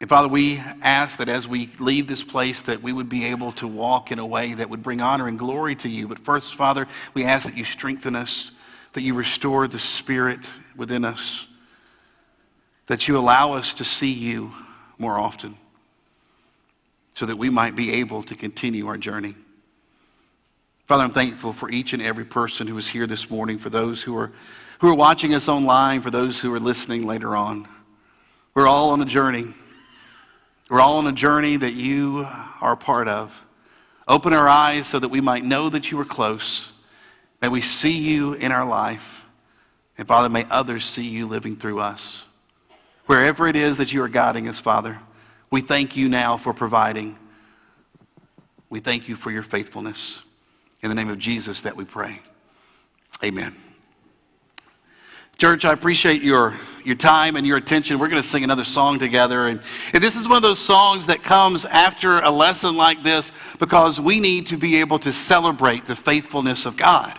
And 0.00 0.08
Father, 0.08 0.28
we 0.28 0.60
ask 0.82 1.18
that 1.18 1.28
as 1.28 1.46
we 1.46 1.70
leave 1.78 2.08
this 2.08 2.24
place 2.24 2.62
that 2.62 2.82
we 2.82 2.92
would 2.92 3.08
be 3.08 3.26
able 3.26 3.52
to 3.52 3.66
walk 3.68 4.10
in 4.10 4.18
a 4.18 4.26
way 4.26 4.54
that 4.54 4.68
would 4.68 4.82
bring 4.82 5.00
honor 5.00 5.28
and 5.28 5.38
glory 5.38 5.76
to 5.76 5.88
you. 5.88 6.08
But 6.08 6.18
first, 6.18 6.56
Father, 6.56 6.88
we 7.14 7.24
ask 7.24 7.46
that 7.46 7.56
you 7.56 7.64
strengthen 7.64 8.16
us, 8.16 8.50
that 8.94 9.02
you 9.02 9.14
restore 9.14 9.68
the 9.68 9.78
spirit 9.78 10.40
within 10.76 11.04
us, 11.04 11.46
that 12.86 13.06
you 13.06 13.16
allow 13.16 13.54
us 13.54 13.74
to 13.74 13.84
see 13.84 14.12
you 14.12 14.52
more 14.98 15.18
often 15.18 15.56
so 17.14 17.26
that 17.26 17.36
we 17.36 17.48
might 17.48 17.76
be 17.76 17.92
able 17.92 18.24
to 18.24 18.34
continue 18.34 18.88
our 18.88 18.98
journey. 18.98 19.36
Father, 20.86 21.04
I'm 21.04 21.12
thankful 21.12 21.52
for 21.52 21.70
each 21.70 21.92
and 21.92 22.02
every 22.02 22.24
person 22.24 22.66
who 22.66 22.76
is 22.76 22.88
here 22.88 23.06
this 23.06 23.30
morning, 23.30 23.58
for 23.58 23.70
those 23.70 24.02
who 24.02 24.18
are, 24.18 24.32
who 24.80 24.90
are 24.90 24.94
watching 24.94 25.32
us 25.32 25.48
online, 25.48 26.02
for 26.02 26.10
those 26.10 26.40
who 26.40 26.52
are 26.52 26.60
listening 26.60 27.06
later 27.06 27.36
on. 27.36 27.66
We're 28.54 28.66
all 28.66 28.90
on 28.90 29.00
a 29.00 29.06
journey. 29.06 29.54
We're 30.70 30.80
all 30.80 30.98
on 30.98 31.06
a 31.06 31.12
journey 31.12 31.56
that 31.56 31.74
you 31.74 32.26
are 32.60 32.72
a 32.72 32.76
part 32.76 33.08
of. 33.08 33.38
Open 34.08 34.32
our 34.32 34.48
eyes 34.48 34.86
so 34.86 34.98
that 34.98 35.08
we 35.08 35.20
might 35.20 35.44
know 35.44 35.68
that 35.68 35.90
you 35.90 36.00
are 36.00 36.04
close. 36.04 36.68
May 37.42 37.48
we 37.48 37.60
see 37.60 37.98
you 37.98 38.34
in 38.34 38.52
our 38.52 38.66
life. 38.66 39.24
And 39.98 40.08
Father, 40.08 40.28
may 40.28 40.46
others 40.50 40.84
see 40.84 41.04
you 41.04 41.26
living 41.26 41.56
through 41.56 41.80
us. 41.80 42.24
Wherever 43.06 43.46
it 43.46 43.56
is 43.56 43.76
that 43.76 43.92
you 43.92 44.02
are 44.02 44.08
guiding 44.08 44.48
us, 44.48 44.58
Father, 44.58 44.98
we 45.50 45.60
thank 45.60 45.96
you 45.96 46.08
now 46.08 46.36
for 46.36 46.54
providing. 46.54 47.18
We 48.70 48.80
thank 48.80 49.08
you 49.08 49.16
for 49.16 49.30
your 49.30 49.42
faithfulness. 49.42 50.22
In 50.82 50.88
the 50.88 50.94
name 50.94 51.10
of 51.10 51.18
Jesus 51.18 51.62
that 51.62 51.76
we 51.76 51.84
pray. 51.84 52.20
Amen. 53.22 53.63
Church, 55.36 55.64
I 55.64 55.72
appreciate 55.72 56.22
your, 56.22 56.54
your 56.84 56.94
time 56.94 57.34
and 57.34 57.44
your 57.44 57.56
attention. 57.56 57.98
We're 57.98 58.08
going 58.08 58.22
to 58.22 58.28
sing 58.28 58.44
another 58.44 58.62
song 58.62 59.00
together. 59.00 59.48
And, 59.48 59.60
and 59.92 60.02
this 60.02 60.14
is 60.14 60.28
one 60.28 60.36
of 60.36 60.42
those 60.42 60.60
songs 60.60 61.06
that 61.06 61.24
comes 61.24 61.64
after 61.64 62.20
a 62.20 62.30
lesson 62.30 62.76
like 62.76 63.02
this 63.02 63.32
because 63.58 64.00
we 64.00 64.20
need 64.20 64.46
to 64.48 64.56
be 64.56 64.76
able 64.76 65.00
to 65.00 65.12
celebrate 65.12 65.86
the 65.86 65.96
faithfulness 65.96 66.66
of 66.66 66.76
God. 66.76 67.18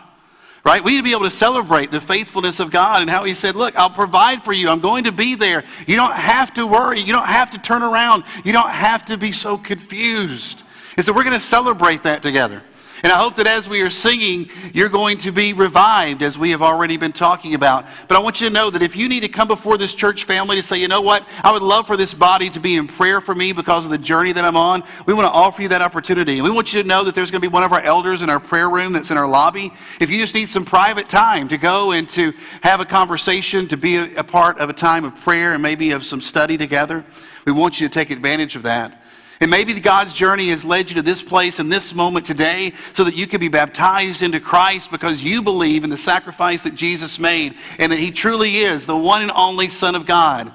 Right? 0.64 0.82
We 0.82 0.92
need 0.92 0.98
to 0.98 1.04
be 1.04 1.12
able 1.12 1.26
to 1.26 1.32
celebrate 1.32 1.92
the 1.92 2.00
faithfulness 2.00 2.62
of 2.62 2.72
God 2.72 3.02
and 3.02 3.10
how 3.10 3.26
He 3.26 3.36
said, 3.36 3.56
Look, 3.56 3.76
I'll 3.76 3.90
provide 3.90 4.44
for 4.44 4.54
you. 4.54 4.70
I'm 4.70 4.80
going 4.80 5.04
to 5.04 5.12
be 5.12 5.36
there. 5.36 5.64
You 5.86 5.96
don't 5.96 6.14
have 6.14 6.54
to 6.56 6.66
worry. 6.66 7.02
You 7.02 7.14
don't 7.14 7.28
have 7.28 7.52
to 7.52 7.60
turn 7.60 7.84
around. 7.84 8.24
You 8.44 8.54
don't 8.54 8.72
have 8.72 9.06
to 9.06 9.18
be 9.18 9.32
so 9.32 9.58
confused. 9.58 10.64
And 10.98 11.06
so 11.06 11.14
we're 11.14 11.24
going 11.24 11.34
to 11.34 11.40
celebrate 11.40 12.04
that 12.04 12.24
together. 12.24 12.64
And 13.06 13.12
I 13.12 13.20
hope 13.20 13.36
that 13.36 13.46
as 13.46 13.70
we 13.70 13.84
are 13.84 13.92
singing, 13.92 14.50
you're 14.74 14.90
going 14.90 15.20
to 15.20 15.32
be 15.32 15.54
revived, 15.54 16.24
as 16.24 16.40
we 16.40 16.50
have 16.50 16.64
already 16.64 16.98
been 16.98 17.12
talking 17.12 17.54
about. 17.54 17.86
But 18.08 18.18
I 18.18 18.20
want 18.20 18.42
you 18.42 18.48
to 18.48 18.52
know 18.52 18.72
that 18.72 18.82
if 18.82 18.96
you 18.96 19.08
need 19.08 19.20
to 19.20 19.30
come 19.30 19.48
before 19.48 19.78
this 19.78 19.94
church 19.94 20.24
family 20.24 20.56
to 20.56 20.64
say, 20.64 20.78
you 20.78 20.88
know 20.88 21.02
what, 21.02 21.24
I 21.44 21.52
would 21.52 21.62
love 21.62 21.86
for 21.86 21.98
this 21.98 22.16
body 22.16 22.50
to 22.50 22.60
be 22.60 22.78
in 22.78 22.88
prayer 22.88 23.22
for 23.22 23.36
me 23.36 23.52
because 23.52 23.86
of 23.86 23.92
the 23.92 24.00
journey 24.00 24.34
that 24.34 24.44
I'm 24.44 24.58
on, 24.58 24.82
we 25.06 25.14
want 25.14 25.28
to 25.28 25.32
offer 25.32 25.62
you 25.62 25.68
that 25.68 25.84
opportunity. 25.84 26.40
And 26.40 26.44
we 26.44 26.50
want 26.50 26.74
you 26.74 26.82
to 26.82 26.88
know 26.88 27.04
that 27.04 27.14
there's 27.14 27.30
going 27.30 27.44
to 27.44 27.48
be 27.48 27.54
one 27.54 27.62
of 27.62 27.72
our 27.74 27.82
elders 27.82 28.24
in 28.24 28.30
our 28.32 28.40
prayer 28.40 28.72
room 28.72 28.92
that's 28.92 29.12
in 29.12 29.18
our 29.18 29.28
lobby. 29.28 29.72
If 30.02 30.10
you 30.10 30.20
just 30.20 30.34
need 30.34 30.50
some 30.50 30.66
private 30.66 31.08
time 31.08 31.48
to 31.50 31.60
go 31.60 31.92
and 31.92 32.10
to 32.10 32.34
have 32.64 32.80
a 32.80 32.86
conversation, 32.86 33.68
to 33.68 33.78
be 33.78 33.98
a, 33.98 34.16
a 34.16 34.24
part 34.24 34.58
of 34.58 34.72
a 34.72 34.74
time 34.74 35.06
of 35.06 35.16
prayer 35.18 35.54
and 35.54 35.62
maybe 35.62 35.92
of 35.92 36.04
some 36.04 36.22
study 36.22 36.58
together, 36.58 37.06
we 37.46 37.52
want 37.52 37.80
you 37.80 37.88
to 37.88 37.94
take 37.94 38.10
advantage 38.10 38.56
of 38.56 38.64
that. 38.64 39.00
And 39.42 39.52
maybe 39.52 39.78
God's 39.80 40.14
journey 40.14 40.50
has 40.50 40.64
led 40.64 40.90
you 40.90 40.96
to 40.96 41.02
this 41.02 41.22
place 41.22 41.60
in 41.60 41.70
this 41.70 41.94
moment 41.94 42.26
today 42.26 42.74
so 42.94 43.04
that 43.04 43.16
you 43.16 43.28
could 43.28 43.42
be 43.42 43.50
baptized 43.50 44.22
into 44.22 44.40
Christ 44.40 44.92
because 44.92 45.22
you 45.22 45.42
believe 45.42 45.84
in 45.84 45.90
the 45.90 45.98
sacrifice 45.98 46.62
that 46.64 46.76
Jesus 46.76 47.20
made 47.20 47.56
and 47.78 47.92
that 47.92 48.00
He 48.00 48.12
truly 48.12 48.58
is 48.58 48.86
the 48.86 48.98
one 48.98 49.22
and 49.22 49.32
only 49.32 49.68
Son 49.70 49.96
of 49.96 50.06
God. 50.06 50.52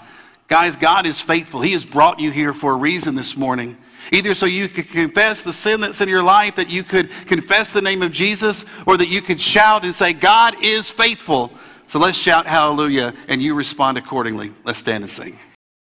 Guys, 0.48 0.76
God 0.76 1.06
is 1.06 1.20
faithful. 1.20 1.60
He 1.60 1.72
has 1.72 1.84
brought 1.84 2.18
you 2.18 2.30
here 2.30 2.52
for 2.52 2.72
a 2.72 2.76
reason 2.76 3.14
this 3.14 3.36
morning. 3.36 3.76
Either 4.12 4.34
so 4.34 4.46
you 4.46 4.68
could 4.68 4.88
confess 4.88 5.42
the 5.42 5.52
sin 5.52 5.80
that's 5.80 6.00
in 6.00 6.08
your 6.08 6.22
life, 6.22 6.56
that 6.56 6.70
you 6.70 6.82
could 6.82 7.10
confess 7.26 7.72
the 7.72 7.82
name 7.82 8.02
of 8.02 8.10
Jesus, 8.10 8.64
or 8.86 8.96
that 8.96 9.08
you 9.08 9.22
could 9.22 9.40
shout 9.40 9.84
and 9.84 9.94
say, 9.94 10.12
God 10.12 10.56
is 10.64 10.90
faithful. 10.90 11.52
So 11.86 11.98
let's 11.98 12.18
shout 12.18 12.46
hallelujah, 12.46 13.14
and 13.28 13.42
you 13.42 13.54
respond 13.54 13.98
accordingly. 13.98 14.52
Let's 14.64 14.78
stand 14.78 15.04
and 15.04 15.10
sing. 15.10 15.38